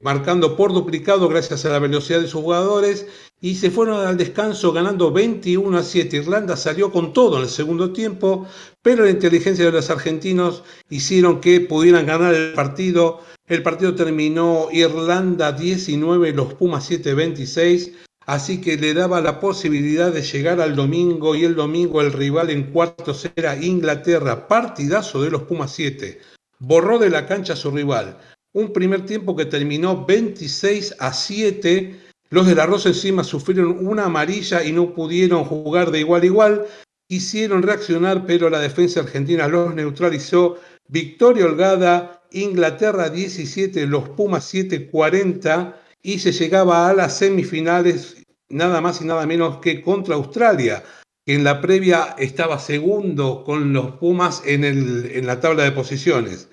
marcando 0.00 0.56
por 0.56 0.72
duplicado 0.72 1.28
gracias 1.28 1.64
a 1.64 1.70
la 1.70 1.80
velocidad 1.80 2.20
de 2.20 2.28
sus 2.28 2.42
jugadores 2.42 3.06
y 3.40 3.56
se 3.56 3.70
fueron 3.70 4.06
al 4.06 4.16
descanso 4.16 4.72
ganando 4.72 5.10
21 5.10 5.76
a 5.76 5.82
7. 5.82 6.16
Irlanda 6.16 6.56
salió 6.56 6.92
con 6.92 7.12
todo 7.12 7.36
en 7.36 7.44
el 7.44 7.48
segundo 7.48 7.92
tiempo, 7.92 8.46
pero 8.82 9.04
la 9.04 9.10
inteligencia 9.10 9.64
de 9.64 9.72
los 9.72 9.90
argentinos 9.90 10.62
hicieron 10.88 11.40
que 11.40 11.60
pudieran 11.60 12.06
ganar 12.06 12.34
el 12.34 12.52
partido. 12.52 13.20
El 13.46 13.62
partido 13.62 13.94
terminó 13.94 14.68
Irlanda 14.70 15.52
19, 15.52 16.32
los 16.32 16.54
Pumas 16.54 16.84
7 16.86 17.14
26, 17.14 17.92
así 18.26 18.60
que 18.60 18.76
le 18.76 18.94
daba 18.94 19.20
la 19.20 19.40
posibilidad 19.40 20.12
de 20.12 20.22
llegar 20.22 20.60
al 20.60 20.76
domingo 20.76 21.34
y 21.34 21.44
el 21.44 21.56
domingo 21.56 22.00
el 22.00 22.12
rival 22.12 22.50
en 22.50 22.70
cuartos 22.70 23.28
era 23.34 23.56
Inglaterra, 23.56 24.46
partidazo 24.46 25.22
de 25.22 25.30
los 25.30 25.42
Pumas 25.42 25.72
7. 25.72 26.20
Borró 26.60 26.98
de 26.98 27.10
la 27.10 27.26
cancha 27.26 27.54
a 27.54 27.56
su 27.56 27.70
rival. 27.70 28.18
Un 28.52 28.72
primer 28.72 29.04
tiempo 29.04 29.36
que 29.36 29.44
terminó 29.44 30.04
26 30.06 30.96
a 30.98 31.12
7. 31.12 32.00
Los 32.30 32.46
de 32.46 32.54
la 32.54 32.66
Rosa 32.66 32.88
encima 32.88 33.24
sufrieron 33.24 33.86
una 33.86 34.06
amarilla 34.06 34.64
y 34.64 34.72
no 34.72 34.94
pudieron 34.94 35.44
jugar 35.44 35.90
de 35.90 36.00
igual 36.00 36.22
a 36.22 36.26
igual. 36.26 36.66
Quisieron 37.08 37.62
reaccionar, 37.62 38.26
pero 38.26 38.50
la 38.50 38.60
defensa 38.60 39.00
argentina 39.00 39.48
los 39.48 39.74
neutralizó. 39.74 40.58
Victoria 40.88 41.44
holgada, 41.44 42.22
Inglaterra 42.32 43.08
17, 43.08 43.86
los 43.86 44.08
Pumas 44.10 44.44
7, 44.44 44.88
40 44.90 45.82
y 46.02 46.18
se 46.18 46.32
llegaba 46.32 46.88
a 46.88 46.94
las 46.94 47.18
semifinales 47.18 48.16
nada 48.48 48.80
más 48.80 49.00
y 49.00 49.04
nada 49.04 49.26
menos 49.26 49.58
que 49.58 49.82
contra 49.82 50.14
Australia, 50.14 50.82
que 51.26 51.34
en 51.34 51.44
la 51.44 51.60
previa 51.60 52.14
estaba 52.18 52.58
segundo 52.58 53.44
con 53.44 53.72
los 53.72 53.92
Pumas 53.92 54.42
en, 54.46 55.26
la 55.26 55.40
tabla 55.40 55.64
de 55.64 55.72
posiciones. 55.72 56.48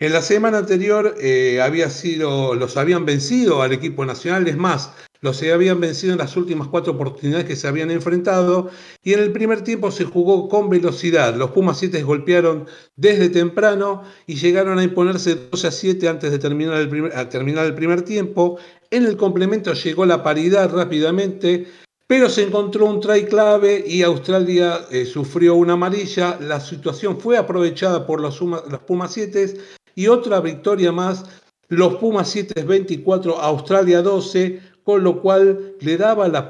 En 0.00 0.12
la 0.12 0.22
semana 0.22 0.58
anterior 0.58 1.16
eh, 1.20 1.60
había 1.60 1.90
sido, 1.90 2.54
los 2.54 2.76
habían 2.76 3.04
vencido 3.04 3.62
al 3.62 3.72
equipo 3.72 4.06
nacional, 4.06 4.46
es 4.46 4.56
más, 4.56 4.92
los 5.20 5.42
habían 5.42 5.80
vencido 5.80 6.12
en 6.12 6.20
las 6.20 6.36
últimas 6.36 6.68
cuatro 6.68 6.92
oportunidades 6.92 7.46
que 7.46 7.56
se 7.56 7.66
habían 7.66 7.90
enfrentado 7.90 8.70
y 9.02 9.14
en 9.14 9.18
el 9.18 9.32
primer 9.32 9.62
tiempo 9.62 9.90
se 9.90 10.04
jugó 10.04 10.48
con 10.48 10.70
velocidad. 10.70 11.34
Los 11.34 11.50
Pumas 11.50 11.78
7 11.80 12.00
golpearon 12.04 12.66
desde 12.94 13.28
temprano 13.28 14.04
y 14.28 14.36
llegaron 14.36 14.78
a 14.78 14.84
imponerse 14.84 15.34
12 15.50 15.66
a 15.66 15.70
7 15.72 16.08
antes 16.08 16.30
de 16.30 16.38
terminar 16.38 16.80
el 16.80 16.88
primer, 16.88 17.28
terminar 17.28 17.66
el 17.66 17.74
primer 17.74 18.02
tiempo. 18.02 18.56
En 18.92 19.04
el 19.04 19.16
complemento 19.16 19.72
llegó 19.72 20.06
la 20.06 20.22
paridad 20.22 20.72
rápidamente, 20.72 21.66
pero 22.06 22.30
se 22.30 22.44
encontró 22.44 22.86
un 22.86 23.00
try 23.00 23.24
clave 23.24 23.84
y 23.84 24.02
Australia 24.02 24.86
eh, 24.92 25.04
sufrió 25.04 25.56
una 25.56 25.72
amarilla. 25.72 26.38
La 26.40 26.60
situación 26.60 27.18
fue 27.18 27.36
aprovechada 27.36 28.06
por 28.06 28.20
los 28.20 28.38
Pumas 28.86 29.12
7 29.12 29.77
y 29.98 30.06
otra 30.06 30.40
victoria 30.40 30.92
más. 30.92 31.24
Los 31.68 31.96
Pumas 31.96 32.30
7 32.30 32.62
24, 32.62 33.40
Australia 33.40 34.00
12 34.00 34.60
con 34.84 35.02
lo 35.02 35.20
cual 35.20 35.74
le 35.80 35.96
daba 35.96 36.28
la 36.28 36.48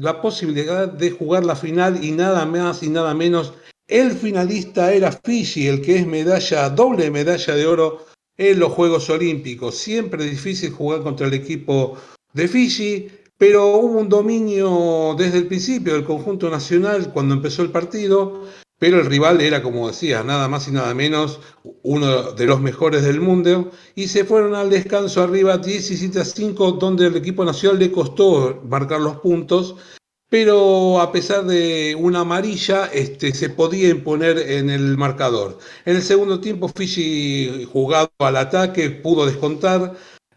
la 0.00 0.22
posibilidad 0.22 0.88
de 0.88 1.10
jugar 1.10 1.44
la 1.44 1.54
final 1.54 2.02
y 2.02 2.10
nada 2.10 2.46
más 2.46 2.82
y 2.82 2.88
nada 2.88 3.12
menos. 3.12 3.52
El 3.86 4.12
finalista 4.12 4.94
era 4.94 5.12
Fiji, 5.12 5.68
el 5.68 5.82
que 5.82 5.96
es 5.96 6.06
medalla, 6.06 6.70
doble 6.70 7.10
medalla 7.10 7.54
de 7.54 7.66
oro 7.66 8.06
en 8.38 8.58
los 8.58 8.72
Juegos 8.72 9.10
Olímpicos. 9.10 9.76
Siempre 9.76 10.24
difícil 10.24 10.72
jugar 10.72 11.02
contra 11.02 11.26
el 11.26 11.34
equipo 11.34 11.98
de 12.32 12.48
Fiji, 12.48 13.08
pero 13.36 13.76
hubo 13.76 13.98
un 13.98 14.08
dominio 14.08 15.14
desde 15.18 15.38
el 15.38 15.46
principio 15.48 15.92
del 15.92 16.04
conjunto 16.04 16.48
nacional 16.48 17.12
cuando 17.12 17.34
empezó 17.34 17.62
el 17.62 17.70
partido 17.70 18.42
pero 18.78 19.00
el 19.00 19.06
rival 19.06 19.40
era, 19.40 19.62
como 19.62 19.88
decía, 19.88 20.22
nada 20.22 20.48
más 20.48 20.68
y 20.68 20.72
nada 20.72 20.94
menos 20.94 21.40
uno 21.82 22.32
de 22.32 22.46
los 22.46 22.60
mejores 22.60 23.02
del 23.02 23.20
mundo, 23.20 23.70
y 23.94 24.08
se 24.08 24.24
fueron 24.24 24.54
al 24.54 24.70
descanso 24.70 25.22
arriba 25.22 25.58
17 25.58 26.20
a 26.20 26.24
5, 26.24 26.72
donde 26.72 27.06
el 27.06 27.16
equipo 27.16 27.44
nacional 27.44 27.78
le 27.78 27.92
costó 27.92 28.62
marcar 28.68 29.00
los 29.00 29.16
puntos, 29.18 29.76
pero 30.28 31.00
a 31.00 31.12
pesar 31.12 31.44
de 31.44 31.96
una 31.96 32.20
amarilla, 32.20 32.86
este, 32.86 33.32
se 33.32 33.50
podía 33.50 33.88
imponer 33.88 34.38
en 34.38 34.68
el 34.68 34.96
marcador. 34.96 35.58
En 35.84 35.96
el 35.96 36.02
segundo 36.02 36.40
tiempo, 36.40 36.68
Fiji 36.68 37.68
jugado 37.72 38.10
al 38.18 38.36
ataque, 38.36 38.90
pudo 38.90 39.26
descontar, 39.26 39.94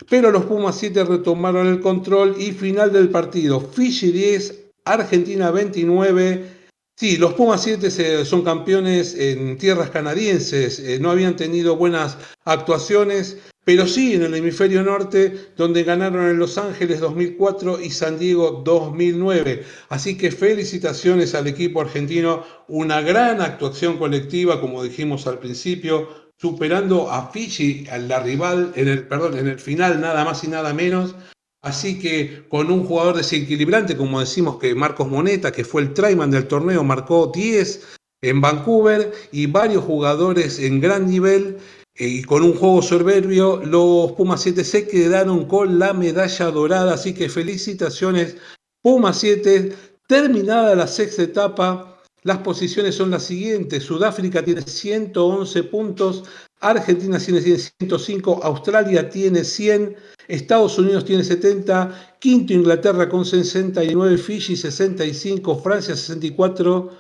pero 0.09 0.29
los 0.29 0.45
Pumas 0.45 0.77
7 0.77 1.03
retomaron 1.03 1.67
el 1.67 1.79
control 1.79 2.35
y 2.37 2.51
final 2.51 2.93
del 2.93 3.09
partido, 3.09 3.59
Fiji 3.59 4.11
10, 4.11 4.65
Argentina 4.85 5.49
29, 5.49 6.56
Sí, 6.99 7.17
los 7.17 7.35
Pumas 7.35 7.61
7 7.61 8.25
son 8.25 8.43
campeones 8.43 9.13
en 9.13 9.59
tierras 9.59 9.91
canadienses, 9.91 10.79
eh, 10.79 10.97
no 10.99 11.11
habían 11.11 11.35
tenido 11.35 11.75
buenas 11.75 12.17
actuaciones, 12.43 13.37
pero 13.63 13.85
sí 13.85 14.15
en 14.15 14.23
el 14.23 14.33
hemisferio 14.33 14.81
norte, 14.81 15.51
donde 15.55 15.83
ganaron 15.83 16.27
en 16.27 16.39
Los 16.39 16.57
Ángeles 16.57 16.99
2004 16.99 17.81
y 17.81 17.91
San 17.91 18.17
Diego 18.17 18.63
2009. 18.65 19.63
Así 19.89 20.17
que 20.17 20.31
felicitaciones 20.31 21.35
al 21.35 21.45
equipo 21.45 21.81
argentino, 21.81 22.43
una 22.67 23.01
gran 23.01 23.41
actuación 23.41 23.99
colectiva, 23.99 24.59
como 24.59 24.81
dijimos 24.81 25.27
al 25.27 25.37
principio, 25.37 26.09
superando 26.35 27.11
a 27.11 27.29
Fiji, 27.29 27.85
a 27.91 27.99
la 27.99 28.21
rival, 28.21 28.71
en 28.75 28.87
el, 28.87 29.07
perdón, 29.07 29.37
en 29.37 29.47
el 29.47 29.59
final 29.59 30.01
nada 30.01 30.25
más 30.25 30.43
y 30.43 30.47
nada 30.47 30.73
menos, 30.73 31.13
Así 31.67 31.99
que 31.99 32.47
con 32.47 32.71
un 32.71 32.85
jugador 32.85 33.17
desequilibrante, 33.17 33.97
como 33.97 34.21
decimos 34.21 34.57
que 34.57 34.73
Marcos 34.73 35.09
Moneta, 35.09 35.51
que 35.51 35.65
fue 35.65 35.81
el 35.81 35.93
tryman 35.93 36.31
del 36.31 36.47
torneo, 36.47 36.81
marcó 36.85 37.29
10 37.33 37.85
en 38.21 38.39
Vancouver 38.39 39.11
y 39.33 39.47
varios 39.47 39.83
jugadores 39.83 40.59
en 40.59 40.79
gran 40.79 41.07
nivel 41.07 41.57
eh, 41.95 42.07
y 42.07 42.23
con 42.23 42.43
un 42.43 42.53
juego 42.53 42.81
soberbio, 42.81 43.57
los 43.65 44.13
Pumas 44.13 44.43
7 44.43 44.63
se 44.63 44.87
quedaron 44.87 45.45
con 45.45 45.77
la 45.77 45.91
medalla 45.91 46.45
dorada. 46.51 46.93
Así 46.93 47.13
que 47.13 47.27
felicitaciones, 47.27 48.37
Pumas 48.81 49.19
7. 49.19 49.75
Terminada 50.07 50.73
la 50.73 50.87
sexta 50.87 51.23
etapa, 51.23 51.99
las 52.23 52.37
posiciones 52.37 52.95
son 52.95 53.11
las 53.11 53.23
siguientes. 53.23 53.83
Sudáfrica 53.83 54.41
tiene 54.41 54.61
111 54.61 55.63
puntos, 55.63 56.23
Argentina 56.61 57.19
tiene 57.19 57.41
105, 57.41 58.39
Australia 58.41 59.09
tiene 59.09 59.43
100, 59.43 59.97
Estados 60.27 60.77
Unidos 60.77 61.05
tiene 61.05 61.23
70, 61.23 62.17
quinto 62.19 62.53
Inglaterra 62.53 63.07
con 63.07 63.25
69, 63.25 64.17
Fiji 64.17 64.55
65, 64.55 65.59
Francia 65.59 65.95
64 65.95 66.91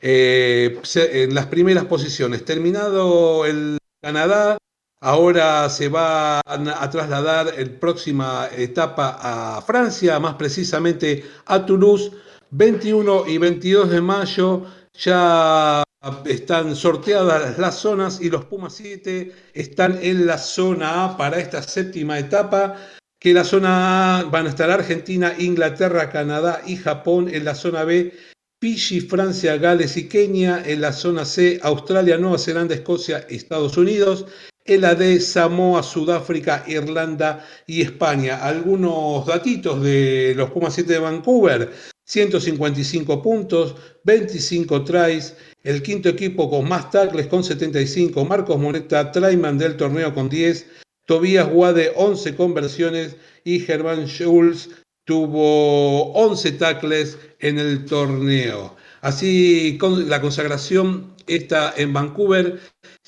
eh, 0.00 0.80
en 0.94 1.34
las 1.34 1.46
primeras 1.46 1.84
posiciones. 1.84 2.44
Terminado 2.44 3.46
el 3.46 3.78
Canadá, 4.02 4.58
ahora 5.00 5.68
se 5.70 5.88
va 5.88 6.40
a 6.40 6.90
trasladar 6.90 7.54
en 7.56 7.78
próxima 7.78 8.48
etapa 8.56 9.18
a 9.20 9.62
Francia, 9.62 10.18
más 10.18 10.34
precisamente 10.34 11.24
a 11.46 11.64
Toulouse, 11.64 12.10
21 12.50 13.28
y 13.28 13.38
22 13.38 13.90
de 13.90 14.00
mayo. 14.00 14.66
Ya 14.94 15.84
están 16.24 16.74
sorteadas 16.74 17.58
las 17.58 17.76
zonas 17.76 18.20
y 18.20 18.28
los 18.28 18.44
Pumas 18.44 18.74
7 18.74 19.32
están 19.54 19.98
en 20.02 20.26
la 20.26 20.38
zona 20.38 21.04
A 21.04 21.16
para 21.16 21.38
esta 21.38 21.62
séptima 21.62 22.18
etapa, 22.18 22.76
que 23.20 23.32
la 23.32 23.44
zona 23.44 24.18
A 24.18 24.24
van 24.24 24.46
a 24.46 24.48
estar 24.48 24.70
Argentina, 24.70 25.34
Inglaterra, 25.38 26.10
Canadá 26.10 26.62
y 26.66 26.76
Japón, 26.76 27.28
en 27.32 27.44
la 27.44 27.54
zona 27.54 27.84
B 27.84 28.12
Fiji, 28.60 29.00
Francia, 29.00 29.56
Gales 29.56 29.96
y 29.96 30.08
Kenia, 30.08 30.62
en 30.64 30.80
la 30.80 30.92
zona 30.92 31.24
C 31.24 31.60
Australia, 31.62 32.18
Nueva 32.18 32.38
Zelanda, 32.38 32.74
Escocia, 32.74 33.26
Estados 33.28 33.76
Unidos, 33.76 34.26
en 34.64 34.80
la 34.80 34.94
D 34.94 35.20
Samoa, 35.20 35.82
Sudáfrica, 35.82 36.64
Irlanda 36.66 37.44
y 37.66 37.82
España. 37.82 38.36
Algunos 38.36 39.26
datitos 39.26 39.82
de 39.82 40.34
los 40.36 40.50
Pumas 40.50 40.74
7 40.74 40.92
de 40.92 40.98
Vancouver. 40.98 41.72
155 42.12 43.22
puntos, 43.22 43.74
25 44.04 44.84
tries, 44.84 45.34
el 45.64 45.82
quinto 45.82 46.10
equipo 46.10 46.50
con 46.50 46.68
más 46.68 46.90
tackles 46.90 47.26
con 47.26 47.42
75, 47.42 48.26
Marcos 48.26 48.58
Moreta, 48.58 49.10
Traiman 49.10 49.56
del 49.56 49.78
torneo 49.78 50.12
con 50.12 50.28
10, 50.28 50.66
Tobías 51.06 51.48
Guade 51.48 51.92
11 51.96 52.36
conversiones. 52.36 53.16
Y 53.44 53.60
Germán 53.60 54.06
Schulz 54.06 54.68
tuvo 55.04 56.12
11 56.12 56.52
tackles 56.52 57.16
en 57.40 57.58
el 57.58 57.86
torneo. 57.86 58.76
Así, 59.00 59.78
con 59.80 60.10
la 60.10 60.20
consagración 60.20 61.14
está 61.26 61.72
en 61.78 61.94
Vancouver, 61.94 62.60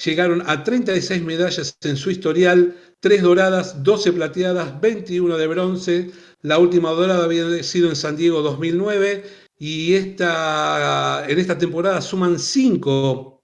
llegaron 0.02 0.42
a 0.46 0.64
36 0.64 1.22
medallas 1.22 1.76
en 1.82 1.96
su 1.96 2.10
historial, 2.10 2.74
3 3.00 3.20
doradas, 3.20 3.82
12 3.82 4.14
plateadas, 4.14 4.80
21 4.80 5.36
de 5.36 5.46
bronce, 5.46 6.10
la 6.44 6.58
última 6.58 6.90
dorada 6.90 7.24
había 7.24 7.62
sido 7.62 7.88
en 7.88 7.96
San 7.96 8.16
Diego 8.16 8.42
2009 8.42 9.24
y 9.58 9.94
esta, 9.94 11.24
en 11.26 11.38
esta 11.38 11.56
temporada 11.56 12.02
suman 12.02 12.38
5. 12.38 13.42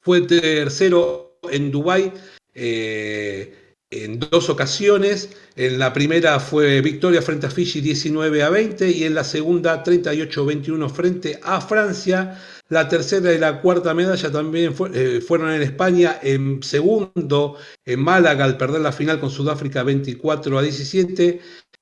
Fue 0.00 0.20
tercero 0.20 1.40
en 1.50 1.72
Dubái. 1.72 2.12
Eh, 2.54 3.68
en 3.90 4.18
dos 4.18 4.50
ocasiones. 4.50 5.30
En 5.56 5.78
la 5.78 5.92
primera 5.92 6.38
fue 6.40 6.80
victoria 6.80 7.22
frente 7.22 7.46
a 7.46 7.50
Fiji 7.50 7.80
19 7.80 8.42
a 8.42 8.50
20 8.50 8.90
y 8.90 9.04
en 9.04 9.14
la 9.14 9.24
segunda 9.24 9.82
38 9.82 10.42
a 10.42 10.44
21 10.44 10.88
frente 10.88 11.40
a 11.42 11.60
Francia. 11.60 12.38
La 12.68 12.88
tercera 12.88 13.32
y 13.32 13.38
la 13.38 13.62
cuarta 13.62 13.94
medalla 13.94 14.30
también 14.30 14.74
eh, 14.92 15.22
fueron 15.26 15.52
en 15.52 15.62
España, 15.62 16.18
en 16.22 16.62
segundo 16.62 17.56
en 17.86 18.00
Málaga 18.00 18.44
al 18.44 18.58
perder 18.58 18.82
la 18.82 18.92
final 18.92 19.20
con 19.20 19.30
Sudáfrica 19.30 19.82
24 19.82 20.58
a 20.58 20.62
17 20.62 21.40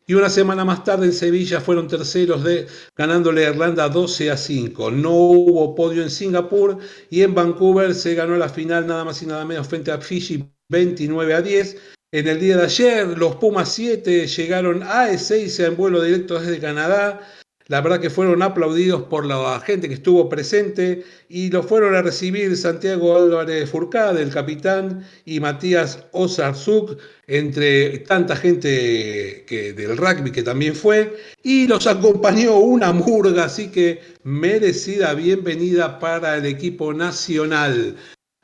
y 0.08 0.14
una 0.14 0.30
semana 0.30 0.64
más 0.64 0.84
tarde 0.84 1.06
en 1.06 1.12
Sevilla 1.12 1.60
fueron 1.60 1.88
terceros 1.88 2.44
de 2.44 2.66
ganándole 2.96 3.44
a 3.44 3.50
Irlanda 3.50 3.88
12 3.88 4.30
a 4.30 4.36
5. 4.36 4.92
No 4.92 5.10
hubo 5.12 5.74
podio 5.74 6.02
en 6.02 6.10
Singapur 6.10 6.78
y 7.10 7.22
en 7.22 7.34
Vancouver 7.34 7.92
se 7.94 8.14
ganó 8.14 8.36
la 8.36 8.48
final 8.48 8.86
nada 8.86 9.04
más 9.04 9.20
y 9.22 9.26
nada 9.26 9.44
menos 9.44 9.66
frente 9.66 9.90
a 9.90 9.98
Fiji 9.98 10.44
29 10.68 11.34
a 11.34 11.42
10. 11.42 11.76
En 12.12 12.28
el 12.28 12.38
día 12.38 12.56
de 12.56 12.62
ayer 12.62 13.18
los 13.18 13.34
Pumas 13.36 13.72
7 13.72 14.28
llegaron 14.28 14.84
a 14.84 15.10
Ezeiza 15.10 15.66
en 15.66 15.76
vuelo 15.76 16.00
directo 16.00 16.38
desde 16.38 16.60
Canadá 16.60 17.20
la 17.68 17.80
verdad 17.80 18.00
que 18.00 18.10
fueron 18.10 18.42
aplaudidos 18.42 19.02
por 19.04 19.26
la 19.26 19.60
gente 19.60 19.88
que 19.88 19.94
estuvo 19.94 20.28
presente 20.28 21.04
y 21.28 21.50
lo 21.50 21.64
fueron 21.64 21.96
a 21.96 22.02
recibir 22.02 22.56
Santiago 22.56 23.16
Álvarez 23.16 23.68
Furcade, 23.68 24.22
el 24.22 24.30
capitán, 24.30 25.04
y 25.24 25.40
Matías 25.40 26.04
Osarzuk, 26.12 26.96
entre 27.26 27.98
tanta 28.00 28.36
gente 28.36 29.44
que, 29.48 29.72
del 29.72 29.96
rugby 29.96 30.30
que 30.30 30.44
también 30.44 30.76
fue, 30.76 31.16
y 31.42 31.66
los 31.66 31.88
acompañó 31.88 32.56
una 32.56 32.92
murga, 32.92 33.44
así 33.44 33.68
que 33.68 34.00
merecida 34.22 35.14
bienvenida 35.14 35.98
para 35.98 36.36
el 36.36 36.46
equipo 36.46 36.94
nacional. 36.94 37.96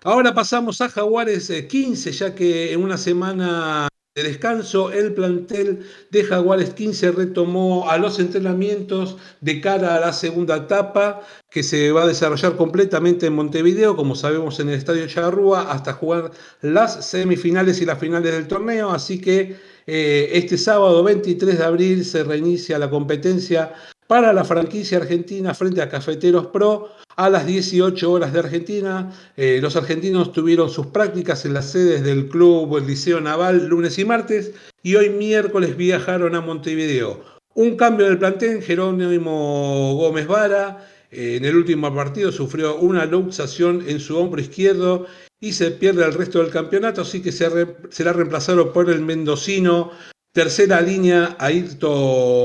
Ahora 0.03 0.35
pasamos 0.35 0.81
a 0.81 0.89
Jaguares 0.89 1.49
15, 1.69 2.11
eh, 2.11 2.13
ya 2.13 2.35
que 2.35 2.73
en 2.73 2.83
una 2.83 2.99
semana 2.99 3.87
de 4.15 4.25
descanso, 4.25 4.93
el 4.93 5.15
plantel 5.15 5.87
de 6.11 6.25
Jaguares 6.25 6.75
15 6.75 7.13
retomó 7.13 7.91
a 7.91 7.97
los 7.97 8.19
entrenamientos 8.19 9.17
de 9.41 9.63
cara 9.63 9.95
a 9.95 10.01
la 10.01 10.13
segunda 10.13 10.57
etapa 10.57 11.23
que 11.49 11.63
se 11.63 11.93
va 11.93 12.03
a 12.03 12.07
desarrollar 12.07 12.57
completamente 12.57 13.27
en 13.27 13.35
Montevideo, 13.35 13.97
como 13.97 14.15
sabemos 14.15 14.61
en 14.61 14.69
el 14.69 14.75
Estadio 14.75 15.07
Charrúa, 15.07 15.73
hasta 15.73 15.95
jugar 15.95 16.31
las 16.61 17.07
semifinales 17.07 17.81
y 17.81 17.87
las 17.87 17.99
finales 17.99 18.33
del 18.33 18.49
torneo. 18.49 18.91
Así 18.91 19.19
que 19.19 19.57
eh, 19.87 20.29
este 20.35 20.59
sábado 20.59 21.03
23 21.03 21.57
de 21.57 21.65
abril 21.65 22.05
se 22.05 22.23
reinicia 22.23 22.79
la 22.79 22.91
competencia 22.91 23.73
para 24.13 24.35
la 24.35 24.45
franquicia 24.45 24.99
argentina 24.99 25.55
frente 25.55 25.81
a 25.81 25.89
Cafeteros 25.89 26.49
Pro 26.49 26.91
a 27.17 27.31
las 27.31 27.47
18 27.47 28.13
horas 28.13 28.35
de 28.35 28.41
Argentina. 28.41 29.11
Eh, 29.39 29.59
los 29.63 29.75
argentinos 29.75 30.35
tuvieron 30.35 30.69
sus 30.69 30.89
prácticas 30.89 31.47
en 31.47 31.55
las 31.55 31.71
sedes 31.71 32.05
del 32.05 32.29
club 32.29 32.77
el 32.77 32.87
Liceo 32.87 33.23
Naval 33.23 33.69
lunes 33.69 33.99
y 33.99 34.05
martes 34.05 34.53
y 34.83 34.97
hoy 34.97 35.09
miércoles 35.09 35.79
viajaron 35.79 36.35
a 36.35 36.43
Montevideo. 36.43 37.25
Un 37.55 37.75
cambio 37.79 38.05
del 38.05 38.19
plantel, 38.19 38.61
Jerónimo 38.61 39.95
Gómez 39.95 40.27
Vara 40.27 40.87
eh, 41.11 41.37
en 41.37 41.47
el 41.47 41.57
último 41.57 41.95
partido 41.95 42.31
sufrió 42.33 42.77
una 42.77 43.07
luxación 43.07 43.83
en 43.89 43.99
su 43.99 44.19
hombro 44.19 44.43
izquierdo 44.43 45.07
y 45.41 45.55
se 45.55 45.71
pierde 45.71 46.05
el 46.05 46.13
resto 46.13 46.41
del 46.41 46.51
campeonato, 46.51 47.01
así 47.01 47.23
que 47.23 47.33
será 47.33 48.13
reemplazado 48.13 48.75
por 48.75 48.91
el 48.91 49.01
mendocino. 49.01 49.91
Tercera 50.35 50.83
línea, 50.83 51.35
Ayrto 51.39 52.45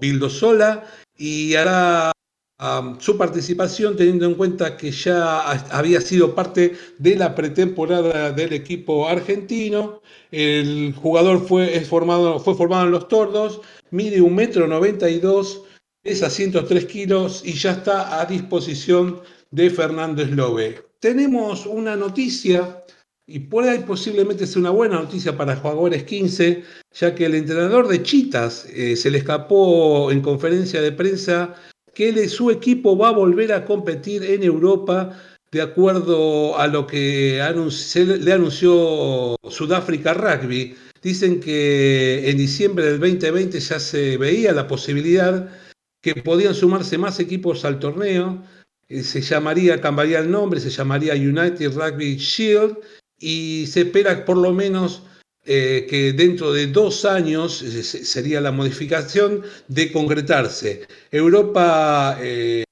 Bildosola 0.00 0.84
y 1.18 1.54
hará 1.54 2.12
su 2.98 3.16
participación 3.16 3.96
teniendo 3.96 4.26
en 4.26 4.34
cuenta 4.34 4.76
que 4.76 4.90
ya 4.90 5.40
había 5.70 6.00
sido 6.00 6.34
parte 6.34 6.74
de 6.98 7.16
la 7.16 7.34
pretemporada 7.34 8.32
del 8.32 8.52
equipo 8.52 9.08
argentino. 9.08 10.02
El 10.32 10.92
jugador 10.94 11.46
fue, 11.46 11.80
formado, 11.82 12.40
fue 12.40 12.56
formado 12.56 12.86
en 12.86 12.90
los 12.90 13.06
tordos, 13.08 13.60
mide 13.90 14.20
un 14.20 14.34
metro 14.34 14.66
92, 14.66 15.62
pesa 16.02 16.30
103 16.30 16.84
kilos 16.86 17.42
y 17.44 17.52
ya 17.52 17.72
está 17.72 18.20
a 18.20 18.26
disposición 18.26 19.20
de 19.50 19.70
Fernando 19.70 20.24
Slove. 20.24 20.82
Tenemos 20.98 21.64
una 21.64 21.94
noticia 21.94 22.82
y 23.28 23.40
puede 23.40 23.78
posiblemente 23.80 24.46
ser 24.46 24.60
una 24.60 24.70
buena 24.70 24.96
noticia 24.96 25.36
para 25.36 25.54
jugadores 25.54 26.04
15, 26.04 26.64
ya 26.94 27.14
que 27.14 27.26
el 27.26 27.34
entrenador 27.34 27.86
de 27.86 28.02
Chitas 28.02 28.66
eh, 28.72 28.96
se 28.96 29.10
le 29.10 29.18
escapó 29.18 30.10
en 30.10 30.22
conferencia 30.22 30.80
de 30.80 30.92
prensa 30.92 31.54
que 31.94 32.26
su 32.30 32.50
equipo 32.50 32.96
va 32.96 33.08
a 33.08 33.12
volver 33.12 33.52
a 33.52 33.66
competir 33.66 34.24
en 34.24 34.42
Europa 34.42 35.20
de 35.52 35.60
acuerdo 35.60 36.58
a 36.58 36.66
lo 36.68 36.86
que 36.86 37.38
le 38.20 38.32
anunció 38.32 39.36
Sudáfrica 39.50 40.14
Rugby. 40.14 40.74
Dicen 41.02 41.40
que 41.40 42.30
en 42.30 42.38
diciembre 42.38 42.86
del 42.86 42.98
2020 42.98 43.60
ya 43.60 43.78
se 43.78 44.16
veía 44.16 44.52
la 44.52 44.66
posibilidad 44.66 45.50
que 46.00 46.14
podían 46.14 46.54
sumarse 46.54 46.96
más 46.96 47.20
equipos 47.20 47.66
al 47.66 47.78
torneo. 47.78 48.42
Eh, 48.88 49.02
se 49.02 49.20
llamaría, 49.20 49.82
cambiaría 49.82 50.20
el 50.20 50.30
nombre, 50.30 50.60
se 50.60 50.70
llamaría 50.70 51.12
United 51.14 51.72
Rugby 51.74 52.16
Shield 52.16 52.78
y 53.18 53.66
se 53.66 53.82
espera 53.82 54.24
por 54.24 54.36
lo 54.36 54.52
menos 54.52 55.02
eh, 55.44 55.86
que 55.88 56.12
dentro 56.12 56.52
de 56.52 56.66
dos 56.66 57.04
años 57.04 57.62
eh, 57.62 57.82
sería 57.82 58.40
la 58.40 58.52
modificación 58.52 59.42
de 59.68 59.90
concretarse. 59.90 60.86
Europa, 61.10 62.18
eh, 62.20 62.64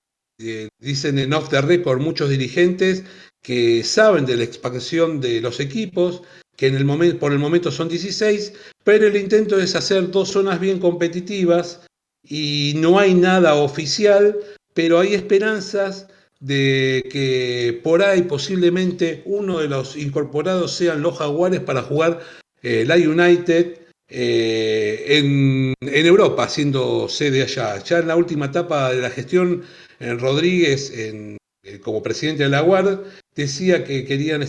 dicen 0.79 1.19
en 1.19 1.33
off 1.33 1.49
the 1.49 1.63
record 1.63 2.01
muchos 2.01 2.29
dirigentes 2.29 3.05
que 3.43 3.83
saben 3.83 4.27
de 4.27 4.37
la 4.37 4.45
expansión 4.45 5.21
de 5.21 5.41
los 5.41 5.61
equipos, 5.61 6.23
que 6.57 6.67
en 6.67 6.75
el 6.75 6.85
momento, 6.85 7.19
por 7.19 7.33
el 7.33 7.39
momento 7.39 7.71
son 7.71 7.89
16, 7.89 8.53
pero 8.85 9.07
el 9.07 9.17
intento 9.17 9.59
es 9.59 9.75
hacer 9.75 10.11
dos 10.11 10.31
zonas 10.31 10.61
bien 10.61 10.79
competitivas 10.79 11.81
y 12.23 12.75
no 12.77 12.99
hay 12.99 13.15
nada 13.15 13.55
oficial, 13.55 14.37
pero 14.75 14.99
hay 14.99 15.15
esperanzas 15.15 16.09
de 16.41 17.07
que 17.11 17.81
por 17.83 18.03
ahí 18.03 18.23
posiblemente 18.23 19.23
uno 19.25 19.59
de 19.59 19.69
los 19.69 19.97
incorporados 19.97 20.73
sean 20.73 21.03
los 21.03 21.19
jaguares 21.19 21.61
para 21.61 21.83
jugar 21.83 22.21
eh, 22.63 22.85
la 22.87 22.97
United 22.97 23.79
eh, 24.09 25.05
en, 25.09 25.75
Europa, 25.81 26.49
siendo 26.49 27.09
sede 27.09 27.43
allá. 27.43 27.83
Ya 27.83 27.99
en 27.99 28.09
la 28.09 28.17
última 28.17 28.47
etapa 28.47 28.93
de 28.93 29.03
la 29.03 29.11
gestión, 29.11 29.63
Rodríguez, 29.99 30.91
en, 30.91 31.39
eh, 31.63 31.81
como 31.81 32.03
presidente 32.03 32.45
de 32.45 32.49
la 32.51 32.63
UARD, 32.63 33.01
decía 33.35 33.85
que 33.85 34.05
querían, 34.05 34.47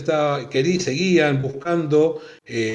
seguían 0.80 1.42
buscando 1.42 2.20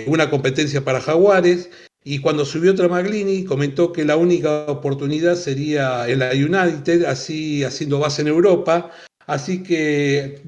una 0.07 0.29
competencia 0.29 0.83
para 0.83 1.01
Jaguares. 1.01 1.69
Y 2.03 2.19
cuando 2.19 2.45
subió 2.45 2.75
Tramaglini, 2.75 3.45
comentó 3.45 3.93
que 3.93 4.05
la 4.05 4.17
única 4.17 4.65
oportunidad 4.65 5.35
sería 5.35 6.07
en 6.07 6.19
la 6.19 6.31
United, 6.31 7.05
así 7.05 7.63
haciendo 7.63 7.99
base 7.99 8.21
en 8.21 8.27
Europa. 8.27 8.91
Así 9.25 9.63
que 9.63 10.41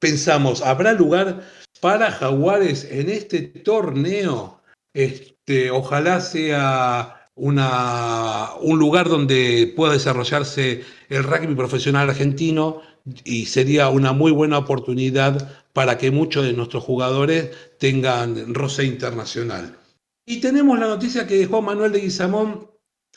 pensamos, 0.00 0.62
¿habrá 0.62 0.92
lugar 0.92 1.42
para 1.80 2.10
Jaguares 2.10 2.86
en 2.90 3.10
este 3.10 3.42
torneo. 3.42 4.60
Este, 4.94 5.70
ojalá 5.70 6.20
sea 6.20 7.28
una, 7.34 8.54
un 8.60 8.78
lugar 8.78 9.08
donde 9.08 9.72
pueda 9.76 9.92
desarrollarse 9.92 10.82
el 11.08 11.24
rugby 11.24 11.54
profesional 11.54 12.08
argentino 12.08 12.80
y 13.24 13.46
sería 13.46 13.88
una 13.88 14.12
muy 14.12 14.32
buena 14.32 14.58
oportunidad 14.58 15.60
para 15.72 15.98
que 15.98 16.10
muchos 16.10 16.46
de 16.46 16.54
nuestros 16.54 16.82
jugadores 16.82 17.50
tengan 17.78 18.54
roce 18.54 18.84
internacional. 18.84 19.76
Y 20.26 20.40
tenemos 20.40 20.78
la 20.78 20.88
noticia 20.88 21.26
que 21.26 21.46
Juan 21.46 21.64
Manuel 21.64 21.92
de 21.92 22.00
Guizamón 22.00 22.68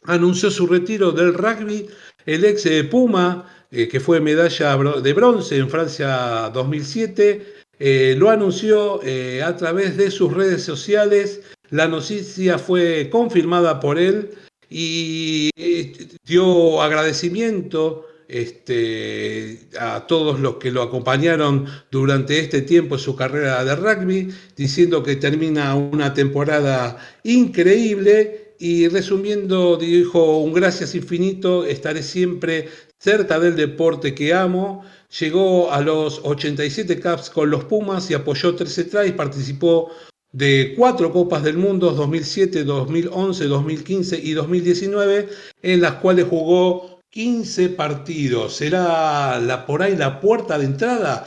anunció 0.04 0.52
su 0.52 0.67
retiro 0.67 1.12
del 1.12 1.34
rugby. 1.34 1.88
El 2.26 2.45
ex 2.45 2.67
Puma, 2.91 3.45
eh, 3.72 3.88
que 3.88 4.00
fue 4.00 4.22
medalla 4.22 4.78
de 4.78 5.13
bronce 5.13 5.58
en 5.58 5.69
Francia 5.69 6.52
2007, 6.54 7.60
eh, 7.80 8.15
lo 8.17 8.30
anunció 8.30 9.02
eh, 9.04 9.41
a 9.41 9.56
través 9.56 9.98
de 9.98 10.12
sus 10.12 10.34
redes 10.34 10.63
sociales. 10.63 11.41
La 11.72 11.88
noticia 11.88 12.60
fue 12.60 13.10
confirmada 13.10 13.80
por 13.80 13.98
él 13.98 14.30
y 14.69 15.50
eh, 15.56 15.93
dio 16.26 16.82
agradecimiento 16.82 18.06
este, 18.29 19.59
a 19.79 20.05
todos 20.07 20.39
los 20.39 20.55
que 20.55 20.71
lo 20.71 20.81
acompañaron 20.83 21.65
durante 21.91 22.39
este 22.39 22.61
tiempo 22.61 22.95
en 22.95 23.01
su 23.01 23.15
carrera 23.15 23.65
de 23.65 23.75
rugby, 23.75 24.29
diciendo 24.55 25.03
que 25.03 25.15
termina 25.15 25.75
una 25.75 26.13
temporada 26.13 26.97
increíble 27.23 28.53
y 28.59 28.87
resumiendo, 28.87 29.77
dijo 29.77 30.37
un 30.39 30.53
gracias 30.53 30.93
infinito, 30.95 31.65
estaré 31.65 32.03
siempre 32.03 32.69
cerca 32.99 33.39
del 33.39 33.55
deporte 33.55 34.13
que 34.13 34.33
amo 34.33 34.83
llegó 35.19 35.71
a 35.71 35.81
los 35.81 36.21
87 36.23 36.99
caps 36.99 37.29
con 37.29 37.49
los 37.49 37.65
Pumas 37.65 38.11
y 38.11 38.13
apoyó 38.13 38.55
13 38.55 38.83
tries, 38.85 39.11
participó 39.13 39.89
de 40.31 40.75
cuatro 40.77 41.11
Copas 41.11 41.43
del 41.43 41.57
Mundo 41.57 41.91
2007, 41.91 42.63
2011, 42.63 43.45
2015 43.45 44.19
y 44.21 44.33
2019, 44.33 45.29
en 45.63 45.81
las 45.81 45.93
cuales 45.93 46.27
jugó 46.29 46.98
15 47.12 47.69
partidos. 47.69 48.56
¿Será 48.56 49.39
la, 49.39 49.65
por 49.65 49.82
ahí 49.82 49.95
la 49.95 50.19
puerta 50.19 50.58
de 50.58 50.65
entrada 50.65 51.26